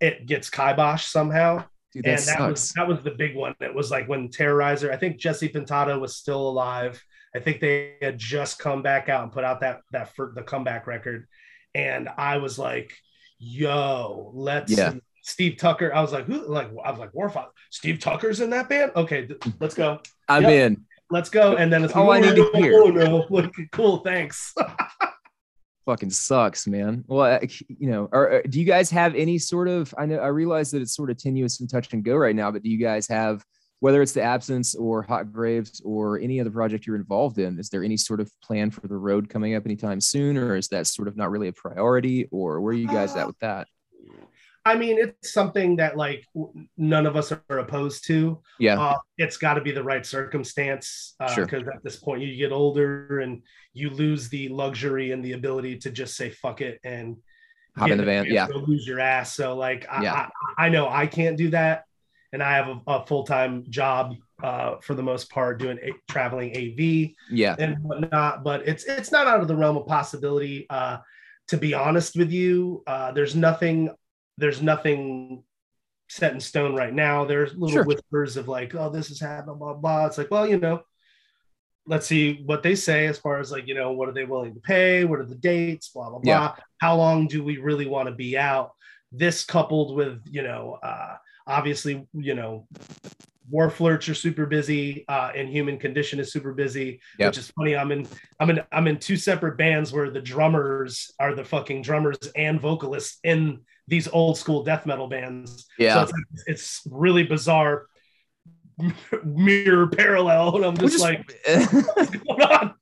[0.00, 1.64] it gets kibosh somehow.
[1.92, 3.54] Dude, that and that was that was the big one.
[3.60, 4.90] It was like when Terrorizer.
[4.92, 7.02] I think Jesse Pintado was still alive.
[7.34, 10.42] I think they had just come back out and put out that that for the
[10.42, 11.26] comeback record,
[11.74, 12.92] and I was like,
[13.38, 14.94] "Yo, let's." Yeah.
[15.22, 15.94] Steve Tucker.
[15.94, 17.50] I was like, "Who?" Like I was like, Warfather.
[17.70, 18.92] Steve Tucker's in that band.
[18.96, 20.00] Okay, th- let's go.
[20.28, 20.52] I'm Yep.
[20.52, 20.84] in.
[21.10, 21.56] Let's go.
[21.56, 23.26] And then it's All I need to "Oh, hear." Oh no!
[23.30, 23.98] Like, cool.
[23.98, 24.54] Thanks.
[25.86, 27.04] Fucking sucks, man.
[27.08, 29.92] Well, I- you know, are, are- do you guys have any sort of?
[29.98, 32.50] I know I realize that it's sort of tenuous and touch and go right now,
[32.50, 33.44] but do you guys have,
[33.80, 37.70] whether it's the absence or Hot Graves or any other project you're involved in, is
[37.70, 40.86] there any sort of plan for the road coming up anytime soon, or is that
[40.86, 43.66] sort of not really a priority, or where are you guys at uh, with that?
[44.64, 46.24] I mean, it's something that like
[46.76, 48.40] none of us are opposed to.
[48.58, 51.72] Yeah, Uh, it's got to be the right circumstance because Sure.
[51.72, 53.42] at this point you get older and
[53.72, 57.16] you lose the luxury and the ability to just say fuck it and
[57.76, 58.26] hop in the van.
[58.26, 59.34] Yeah, go lose your ass.
[59.34, 60.28] So like I, Yeah.
[60.58, 61.84] I, I know I can't do that,
[62.32, 65.92] and I have a, a full time job uh, for the most part doing a,
[66.10, 67.10] traveling AV.
[67.30, 68.44] yeah, and whatnot.
[68.44, 70.66] But it's it's not out of the realm of possibility.
[70.68, 70.98] Uh,
[71.48, 73.90] to be honest with you, uh, there's nothing
[74.40, 75.44] there's nothing
[76.08, 77.24] set in stone right now.
[77.24, 77.84] There's little Sure.
[77.84, 80.06] whispers of like, oh, this is happening, blah blah.
[80.06, 80.82] It's like, well, you know,
[81.86, 84.54] let's see what they say as far as like, you know, what are they willing
[84.54, 85.04] to pay?
[85.04, 85.90] What are the dates?
[85.90, 86.38] Blah blah Yeah.
[86.38, 86.54] blah.
[86.80, 88.72] How long do we really want to be out?
[89.12, 91.16] This coupled with, you know, uh,
[91.46, 92.66] obviously, you know,
[93.50, 97.28] Wharf Lurch are super busy, uh, and Human Condition is super busy, Yep.
[97.30, 97.76] which is funny.
[97.76, 98.06] I'm in,
[98.38, 102.60] I'm in, I'm in two separate bands where the drummers are the fucking drummers and
[102.60, 105.66] vocalists in these old school death metal bands.
[105.78, 105.94] yeah.
[105.94, 107.86] So it's, like, it's really bizarre
[109.24, 112.74] mirror parallel, and I'm We're just, like, what's going on?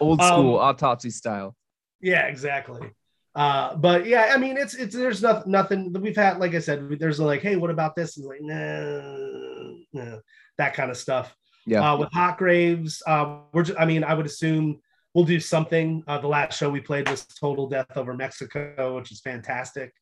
[0.00, 1.56] old um, school autopsy style.
[2.00, 2.90] Yeah, exactly.
[3.34, 6.38] Uh, but yeah, I mean, it's it's there's nothing nothing we've had.
[6.38, 8.16] Like I said, there's like, hey, what about this?
[8.16, 10.18] And like, nah, nah,
[10.58, 11.34] that kind of stuff.
[11.66, 11.92] Yeah.
[11.92, 14.80] Uh, with hot graves, uh, we're just, I mean, I would assume
[15.14, 16.04] we'll do something.
[16.06, 19.92] Uh, the last show we played was Total Death Over Mexico, which is fantastic.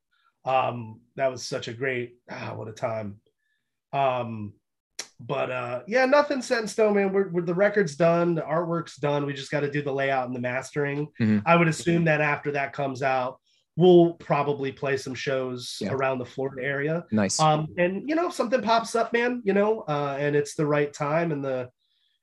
[0.45, 3.21] Um, that was such a great, ah, what a time.
[3.93, 4.55] Um,
[5.21, 7.13] but uh, yeah, nothing set in stone, man.
[7.13, 9.25] We're, we're the record's done, the artwork's done.
[9.27, 11.09] We just got to do the layout and the mastering.
[11.21, 11.43] Mhm.
[11.47, 13.39] I would assume that after that comes out,
[13.77, 15.93] we'll probably play some shows Yeah.
[15.93, 17.05] around the Florida area.
[17.13, 17.39] Nice.
[17.41, 20.93] Um, and you know, something pops up, man, you know, uh, and it's the right
[20.93, 21.71] time and the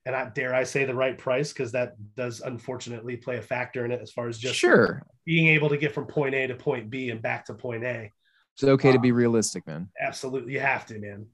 [0.05, 3.85] and I dare I say the right price because that does unfortunately play a factor
[3.85, 5.03] in it as far as just sure.
[5.25, 8.11] being able to get from point A to point B and back to point A.
[8.55, 9.89] It's okay to Uh, be realistic, man.
[10.01, 11.27] Absolutely, you have to, man.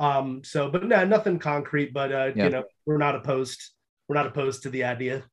[0.00, 2.44] Um, so but no, nothing concrete, but uh, Yeah.
[2.44, 3.60] you know, we're not opposed.
[4.08, 5.24] We're not opposed to the idea.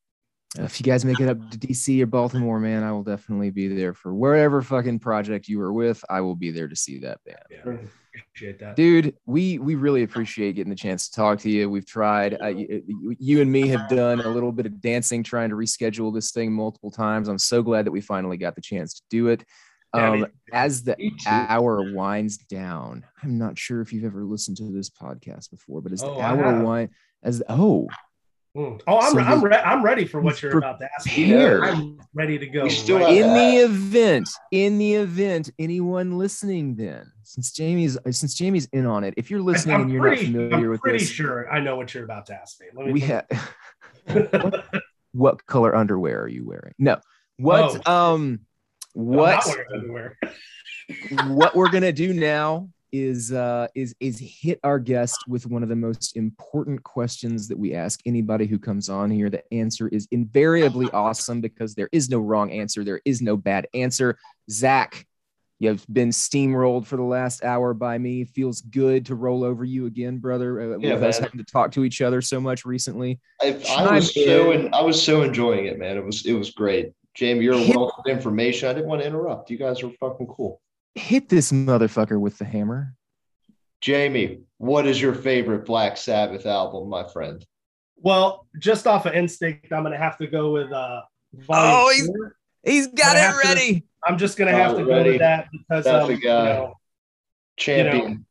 [0.58, 3.68] If you guys make it up to DC or Baltimore, man, I will definitely be
[3.68, 6.04] there for wherever fucking project you are with.
[6.10, 7.40] I will be there to see that band.
[7.50, 7.76] Yeah,
[8.16, 8.78] appreciate that.
[8.78, 11.70] Dude, we we really appreciate getting the chance to talk to you.
[11.70, 12.42] We've tried.
[12.42, 16.14] Uh, you, you and me have done a little bit of dancing, trying to reschedule
[16.14, 17.28] this thing multiple times.
[17.28, 19.44] I'm so glad that we finally got the chance to do it.
[19.96, 20.96] Yeah, Um, as the
[21.28, 25.92] hour winds down, I'm not sure if you've ever listened to this podcast before, but
[25.92, 26.90] as the Oh, hour wind,
[27.24, 27.88] as oh,
[28.58, 28.80] Mm.
[28.88, 31.26] Oh, I'm, So I'm, re- I'm ready for what you're Pre- about to ask me.
[31.28, 31.64] prepared.
[31.66, 32.70] I'm ready to go.
[32.70, 38.66] Still right in the event in the event anyone listening then since jamie's since jamie's
[38.72, 41.00] in on it if you're listening I'm and you're pretty, not familiar I'm with pretty
[41.00, 42.68] this sure I know what you're about to ask me.
[42.74, 43.26] Let me we have
[45.12, 47.00] what color underwear are you wearing no
[47.38, 47.92] what Oh.
[48.14, 48.40] um I'm
[48.96, 50.18] what not wearing underwear.
[51.28, 55.70] what we're gonna do now is uh is is hit our guest with one of
[55.70, 60.08] the most important questions that we ask anybody who comes on here the answer is
[60.12, 64.18] invariably awesome because there is no wrong answer there is no bad answer
[64.50, 65.06] zach
[65.60, 69.88] you've been steamrolled for the last hour by me feels good to roll over you
[69.88, 71.24] again brother uh, Yeah, with us man.
[71.30, 74.74] having to talk to each other so much recently I, I was so in.
[74.74, 75.98] I was so enjoying it, man.
[75.98, 76.94] It was it was great.
[77.16, 78.70] Jamie, you're a Hit- wealth of information.
[78.70, 79.50] I didn't want to interrupt.
[79.50, 80.62] You guys are fucking cool.
[80.96, 82.94] hit this motherfucker with the hammer
[83.82, 87.46] Jamie, what is your favorite Black Sabbath album, my friend?
[87.98, 91.02] Well, just off of instinct, I'm gonna have to go with uh
[91.34, 92.10] volume Oh, he's-
[92.64, 95.12] he's got it have to- ready I'm just gonna have to go Already.
[95.12, 96.48] with that because That's um, the guy.
[96.48, 96.74] you know,
[97.58, 98.26] Champion.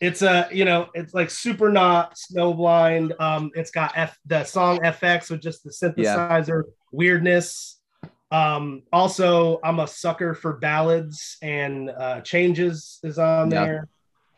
[0.00, 4.78] it's a you know it's like super not snowblind um it's got f the song
[4.80, 6.62] fx with just the synthesizer
[6.92, 7.75] weirdness
[8.32, 13.64] um also i'm a sucker for ballads and uh changes is on Yeah.
[13.64, 13.88] there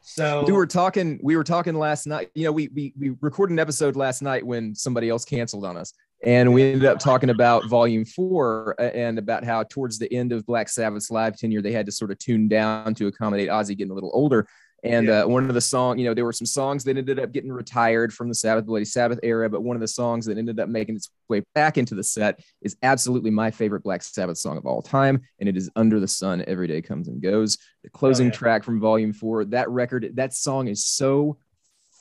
[0.03, 3.55] so we were talking we were talking last night you know we, we we recorded
[3.55, 7.31] an episode last night when somebody else canceled on us and we ended up talking
[7.31, 11.73] about volume four and about how towards the end of black sabbath's live tenure they
[11.73, 14.47] had to sort of tune down to accommodate ozzy getting a little older
[14.85, 15.23] and Yeah.
[15.23, 17.53] uh, one of the song you know there were some songs that ended up getting
[17.53, 20.69] retired from the sabbath bloody sabbath era but one of the songs that ended up
[20.69, 24.67] making its way back into the set is absolutely my favorite black sabbath song of
[24.67, 28.27] all time and it is under the sun every day comes and goes the closing
[28.27, 28.33] yeah.
[28.33, 31.37] track from volume four that record that song is so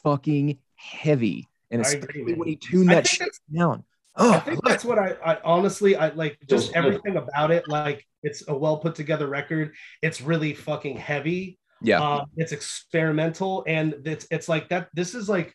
[0.03, 3.83] fucking heavy and I especially when you tune I that shit down
[4.15, 7.67] I oh think that's what I, I honestly I like just everything about it.
[7.67, 9.75] Like it's a well put together record.
[10.01, 11.59] It's really fucking heavy.
[11.81, 11.99] Yeah.
[12.01, 15.53] Um, it's experimental and it's it's like that this is like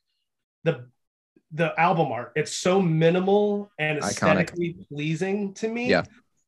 [0.65, 0.87] the
[1.53, 2.33] the album art.
[2.37, 4.11] It's so minimal and Iconic.
[4.11, 5.89] aesthetically pleasing to me.
[5.91, 6.05] Yeah.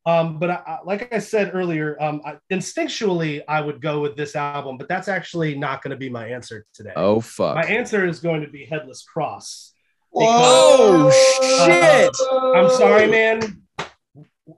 [0.06, 4.16] um but I, I, like i said earlier um I, instinctually i would go with
[4.16, 6.92] this album but that's actually not going to be my answer today.
[6.94, 7.54] Oh fuck.
[7.56, 9.72] My answer is going to be headless cross.
[10.14, 12.12] Oh Uh, shit!
[12.58, 13.62] i'm sorry man.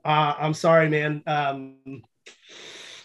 [0.05, 1.23] Uh i'm sorry man.
[1.27, 2.03] Um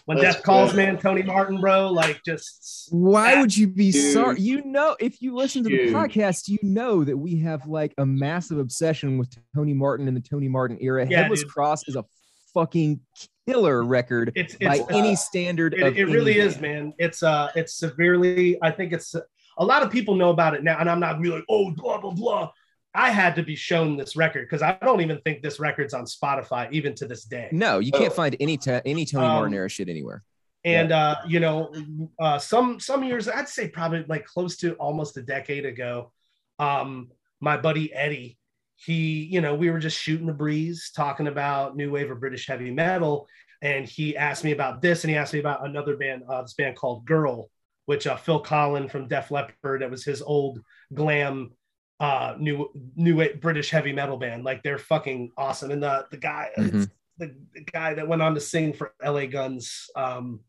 [0.06, 0.76] when That's death calls good.
[0.78, 4.12] man tony martin bro like just why would you be Dude.
[4.12, 7.94] sorry you know if you listen to the podcast you know that we have like
[7.98, 11.50] a massive obsession with tony martin and the tony martin era Yeah, headless dude.
[11.50, 12.04] cross is a
[12.52, 13.00] fucking
[13.48, 16.92] killer record it's by it's any uh, standard It, of it really is, man.
[16.98, 18.56] It's uh, it's severely.
[18.62, 19.14] I think it's
[19.58, 21.98] a lot of people know about it now, and I'm not be like, oh, blah
[22.00, 22.50] blah blah.
[22.94, 26.04] I had to be shown this record because I don't even think this record's on
[26.04, 27.48] Spotify even to this day.
[27.52, 27.98] no you Oh.
[27.98, 30.22] can't find any ta- any tony Um, martin era shit anywhere
[30.64, 31.72] And uh, you know,
[32.20, 36.12] uh, some some years, I'd say probably like close to almost a decade ago,
[36.58, 38.38] um, my buddy Eddie,
[38.76, 42.46] he, you know, we were just shooting the breeze, talking about new wave of British
[42.46, 43.26] heavy metal,
[43.60, 46.54] and he asked me about this, and he asked me about another band, uh, this
[46.54, 47.50] band called Girl,
[47.86, 50.60] which uh, Phil Collen from Def Leppard, that was his old
[50.94, 51.50] glam
[52.02, 56.50] uh new new British heavy metal band like they're fucking awesome and the the guy
[56.58, 56.90] Mhm.
[57.18, 60.40] the, the guy that went on to sing for LA Guns um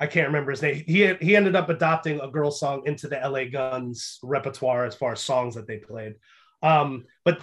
[0.00, 0.82] I can't remember his name.
[0.84, 5.12] He he ended up adopting a girl song into the LA Guns repertoire as far
[5.12, 6.16] as songs that they played.
[6.60, 7.40] Um, but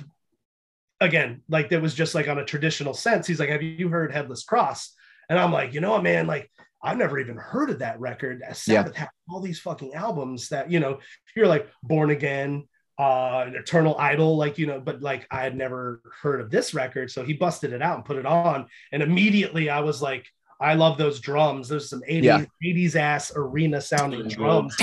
[1.00, 3.28] again, like that was just like on a traditional sense.
[3.28, 4.94] He's like, Have you heard Headless Cross?
[5.30, 6.52] And I'm like, you know what, man, like
[6.84, 8.44] I've never even heard of that record.
[8.52, 9.00] Sabbath yeah.
[9.02, 11.00] had all these fucking albums that, you know,
[11.38, 12.68] you're like Born Again,
[13.00, 17.10] uh Eternal Idol, like, you know, but like I had never heard of this record.
[17.10, 18.68] So he busted it out and put it on.
[18.92, 20.28] And immediately I was like,
[20.60, 21.70] I love those drums.
[21.70, 22.46] There's some 80s, yeah.
[22.64, 24.76] 80s ass arena sounding drums.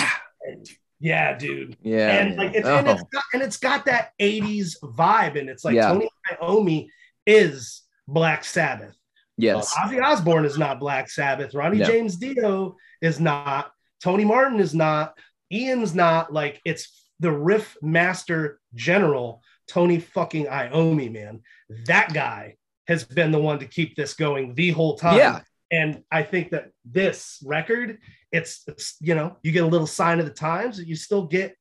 [0.99, 1.77] Yeah, dude.
[1.83, 2.17] Yeah.
[2.17, 2.77] And like it's, oh.
[2.77, 5.39] and, it's got, and it's got that 80s vibe.
[5.39, 5.89] And it's like yeah.
[5.89, 6.09] Tony
[6.41, 6.89] Iommi
[7.27, 8.97] is Black Sabbath.
[9.37, 9.75] Yes.
[9.77, 11.55] Uh, Ozzy Osbourne is not Black Sabbath.
[11.55, 11.85] Ronnie no.
[11.85, 13.71] James Dio is not.
[14.03, 15.19] Tony Martin is not.
[15.53, 16.33] Ian's not.
[16.33, 21.43] Like it's the riff master general, Tony fucking Iommi, man.
[21.87, 22.57] That guy
[22.89, 25.19] has been the one to keep this going the whole time.
[25.19, 25.41] Yeah.
[25.73, 27.99] And I think that this record,
[28.31, 31.57] it's, it's you know, you get a little sign of the times, you still get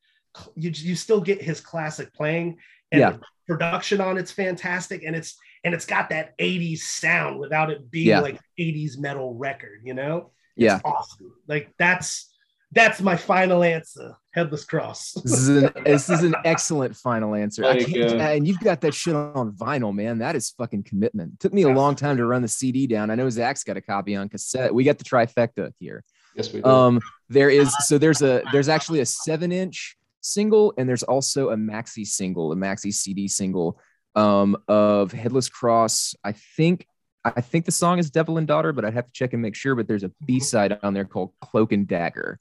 [0.55, 2.57] you, you still get his classic playing
[2.91, 3.17] and yeah.
[3.47, 8.09] production on it's fantastic and it's and it's got that 80s sound without it being
[8.09, 8.19] yeah.
[8.19, 10.31] like 80s metal record, you know?
[10.55, 10.79] It's yeah.
[10.85, 11.33] awesome.
[11.47, 12.34] Like that's
[12.75, 14.15] that's my final answer.
[14.31, 15.13] Headless cross.
[15.13, 17.63] this, is an, this is an excellent final answer.
[17.63, 20.19] Like, and you've got that shit on vinyl, man.
[20.19, 21.39] That is fucking commitment.
[21.39, 23.09] Took me a long time to run the CD down.
[23.09, 24.75] I know Zach's got a copy on cassette.
[24.75, 26.03] We got the trifecta here.
[26.35, 26.67] Yes, we do.
[26.67, 26.99] Um,
[27.29, 31.55] there is so there's a there's actually a seven inch single and there's also a
[31.55, 33.79] maxi single, a maxi CD single
[34.15, 36.13] um, of Headless Cross.
[36.25, 36.87] I think
[37.23, 39.55] I think the song is Devil and Daughter, but I'd have to check and make
[39.55, 39.75] sure.
[39.75, 42.37] But there's a B side on there called Cloak and Dagger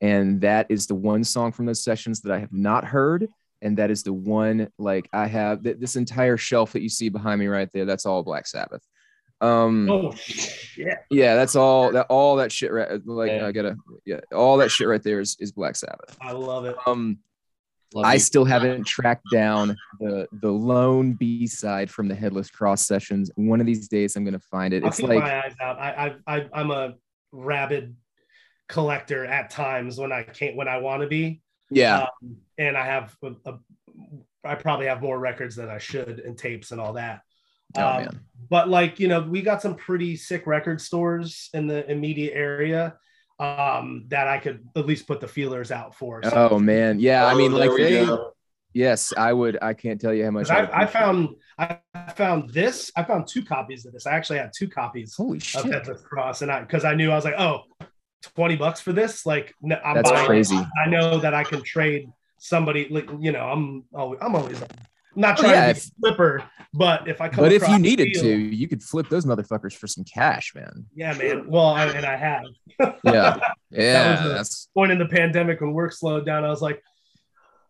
[0.00, 3.28] and that is the one song from those sessions that I have not heard.
[3.60, 7.08] And that is the one like I have th- this entire shelf that you see
[7.08, 7.84] behind me right there.
[7.84, 8.82] That's all Black Sabbath.
[9.40, 10.98] Um, oh shit!
[11.10, 12.72] Yeah, that's all that all that shit.
[12.72, 16.16] Right, like I gotta yeah, all that shit right there is is Black Sabbath.
[16.20, 16.76] I love it.
[16.86, 17.18] Um,
[17.94, 22.86] love I still haven't tracked down the the lone B side from the Headless Cross
[22.86, 23.30] sessions.
[23.36, 24.82] One of these days, I'm gonna find it.
[24.82, 25.78] I'll it's like my eyes out.
[25.78, 26.94] I I, I I'm a
[27.30, 27.94] rabid
[28.68, 31.42] collector at times when I can't when I want to be.
[31.70, 32.06] Yeah.
[32.22, 33.58] Um, and I have a, a,
[34.44, 37.22] I probably have more records than I should and tapes and all that.
[37.76, 38.20] Oh, um.
[38.48, 42.96] But like you know, we got some pretty sick record stores in the immediate area
[43.38, 46.22] um, that I could at least put the feelers out for.
[46.22, 47.24] So, oh man, yeah.
[47.24, 48.04] Oh, I mean, like they.
[48.04, 48.32] Go.
[48.74, 49.58] Yes, I would.
[49.62, 50.50] I can't tell you how much.
[50.50, 51.30] I, I, found.
[51.58, 51.78] I
[52.14, 52.92] found this.
[52.96, 54.06] I found two copies of this.
[54.06, 55.14] I actually had two copies.
[55.14, 55.64] Holy shit!
[55.64, 57.62] Of Headless Cross, and I because I knew I was like, oh,
[58.22, 60.56] 20 bucks for this like I'm that's crazy.
[60.56, 64.68] I know that i can trade somebody like you know i'm always i'm always I'm
[65.16, 67.78] not oh, trying oh, yeah, to be flipper but if i come, but if you
[67.78, 70.86] needed field, to you could flip those motherfuckers for some cash man.
[70.94, 71.48] Yeah man.
[71.48, 72.44] Well I, and i have.
[73.04, 73.38] Yeah.
[73.70, 76.44] Yeah that was that's point in the pandemic when work slowed down.
[76.44, 76.82] I was like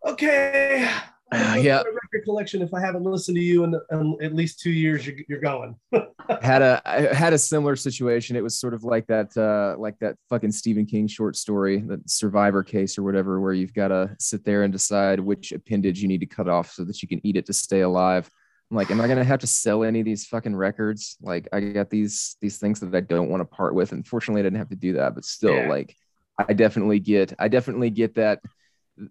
[0.05, 0.89] okay
[1.33, 1.77] yeah.
[1.77, 5.17] record collection if i haven't listened to you in, in at least two years you're,
[5.27, 5.75] you're going.
[6.41, 8.35] Had a I had a similar situation.
[8.35, 11.99] It was sort of like that uh like that fucking stephen king short story the
[12.05, 16.07] survivor case or whatever where you've got to sit there and decide which appendage you
[16.07, 18.29] need to cut off so that you can eat it to stay alive.
[18.69, 21.17] I'm like am i gonna have to sell any of these fucking records?
[21.21, 23.91] Like i got these these things that i don't want to part with.
[23.91, 25.69] Unfortunately i didn't have to do that but still yeah.
[25.69, 25.95] like
[26.37, 28.39] i definitely get i definitely get that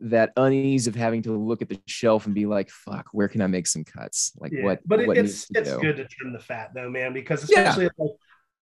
[0.00, 3.40] that unease of having to look at the shelf and be like, "Fuck, where can
[3.40, 4.80] I make some cuts?" Like yeah, what?
[4.86, 5.80] But what it's it's go?
[5.80, 7.90] good to trim the fat though, man, because especially yeah.
[7.98, 8.10] like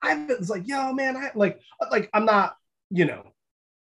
[0.01, 1.59] I've it's like, yo, man, I like
[1.91, 2.55] like I'm not,
[2.89, 3.23] you know,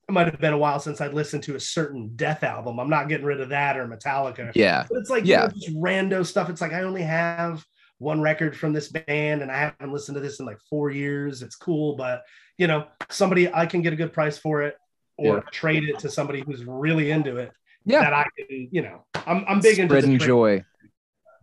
[0.08, 2.78] it might have been a while since I'd listened to a certain Death album.
[2.78, 4.52] I'm not getting rid of that or Metallica.
[4.54, 6.48] Yeah, but it's like yeah, you know, just rando stuff.
[6.48, 7.64] It's like I only have
[7.98, 11.42] one record from this band and I haven't listened to this in like four years.
[11.42, 12.22] It's cool, but
[12.58, 14.76] you know, somebody I can get a good price for it
[15.16, 15.42] or yeah.
[15.52, 17.52] trade it to somebody who's really into it.
[17.84, 18.00] Yeah.
[18.00, 20.64] That I can, you know, I'm, I'm big into spreading joy.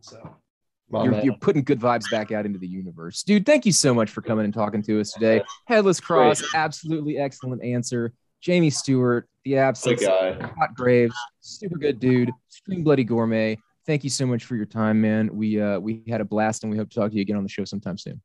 [0.01, 0.37] So
[0.91, 3.23] you're, you're, putting good vibes back out into the universe.
[3.23, 5.43] Dude, thank you so much for coming and talking to us today.
[5.67, 8.13] Headless Cross, absolutely excellent answer.
[8.41, 13.57] Jamie Stewart, the absence, Hot Graves, super good dude, Scream Bloody Gourmet.
[13.85, 15.29] Thank you so much for your time, man.
[15.31, 17.43] We uh we had a blast and we hope to talk to you again on
[17.43, 18.21] the show sometime soon.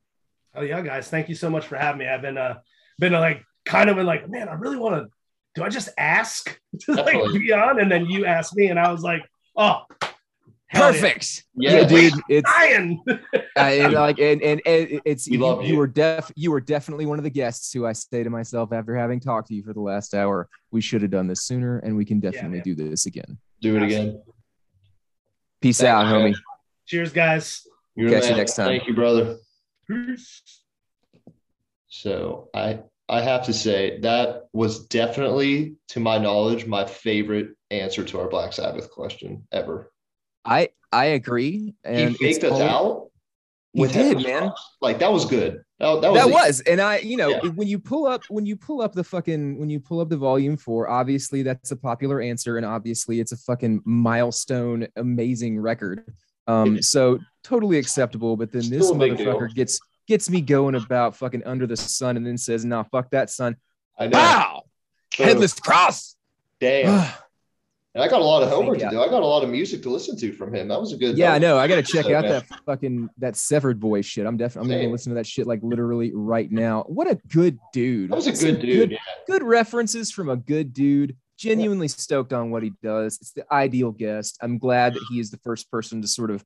[0.54, 1.08] Oh yeah, guys.
[1.08, 2.08] Thank you so much for having me.
[2.08, 2.58] I've been uh
[2.98, 5.10] been uh, like kind of been like, man, I really want to
[5.56, 7.80] do I just ask to like be on?
[7.80, 9.22] And then you asked me, and I was like,
[9.56, 9.82] oh,
[10.72, 11.44] perfect.
[11.56, 13.02] Yeah, yeah dude, it's Ryan.
[13.08, 13.18] uh,
[13.56, 15.68] and like, and, and, and it's we you, you.
[15.68, 18.72] you were def you were definitely one of the guests who I say to myself
[18.72, 21.78] after having talked to you for the last hour, we should have done this sooner,
[21.78, 23.38] and we can definitely yeah, do this again.
[23.62, 24.22] Do it again.
[25.62, 26.32] Peace Thanks, out, man.
[26.32, 26.36] homie.
[26.86, 27.66] Cheers, guys.
[27.96, 28.66] You're Catch you next time.
[28.66, 29.38] Thank you, brother.
[29.88, 30.42] Peace.
[31.88, 38.02] So I I have to say that was definitely, to my knowledge, my favorite answer
[38.04, 39.92] to our Black Sabbath question ever.
[40.44, 41.74] I I agree.
[41.84, 43.08] And he faked us out.
[43.72, 44.52] He did, man.
[44.80, 45.62] Like that was good.
[45.78, 47.48] That, that was, that was and i you know Yeah.
[47.50, 50.16] when you pull up when you pull up the fucking when you pull up the
[50.16, 56.04] volume four obviously that's a popular answer and obviously it's a fucking milestone amazing record
[56.46, 59.26] um so totally acceptable but then this Still a big deal.
[59.34, 63.10] motherfucker gets gets me going about fucking under the sun and then says nah fuck
[63.10, 63.56] that son
[63.98, 64.18] I know.
[64.18, 64.62] pow
[65.14, 66.16] So, headless cross
[66.60, 67.08] Damn.
[67.94, 69.00] And I got a lot of homework to do.
[69.00, 70.68] I got a lot of music to listen to from him.
[70.68, 71.16] That was a good.
[71.16, 72.32] yeah i know i gotta check out man.
[72.48, 75.60] that fucking that severed boy shit i'm definitely i'm gonna listen to that shit like
[75.62, 78.90] literally right now what a good dude That was a Some good dude.
[78.92, 78.98] yeah.
[79.26, 81.16] good references from a good dude.
[81.38, 83.18] Genuinely stoked on what he does.
[83.20, 84.38] It's the ideal guest.
[84.40, 86.42] I'm glad that he is the first person to sort of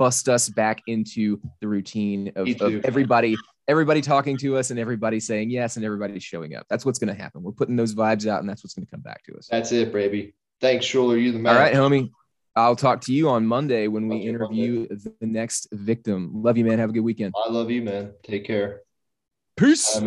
[0.00, 3.36] bust us back into the routine of, of everybody,
[3.68, 6.64] everybody talking to us and everybody saying yes and everybody showing up.
[6.70, 7.42] That's what's going to happen.
[7.42, 9.46] We're putting those vibes out, and that's what's going to come back to us.
[9.50, 10.32] That's it, baby.
[10.58, 11.18] Thanks, Schuler.
[11.18, 11.54] You the man.
[11.54, 12.10] All right, homie.
[12.56, 16.30] I'll talk to you on Monday when we interview the next victim.
[16.42, 16.78] Love you, man.
[16.78, 17.34] Have a good weekend.
[17.36, 18.14] I love you, man.
[18.22, 18.80] Take care.
[19.58, 20.00] Peace.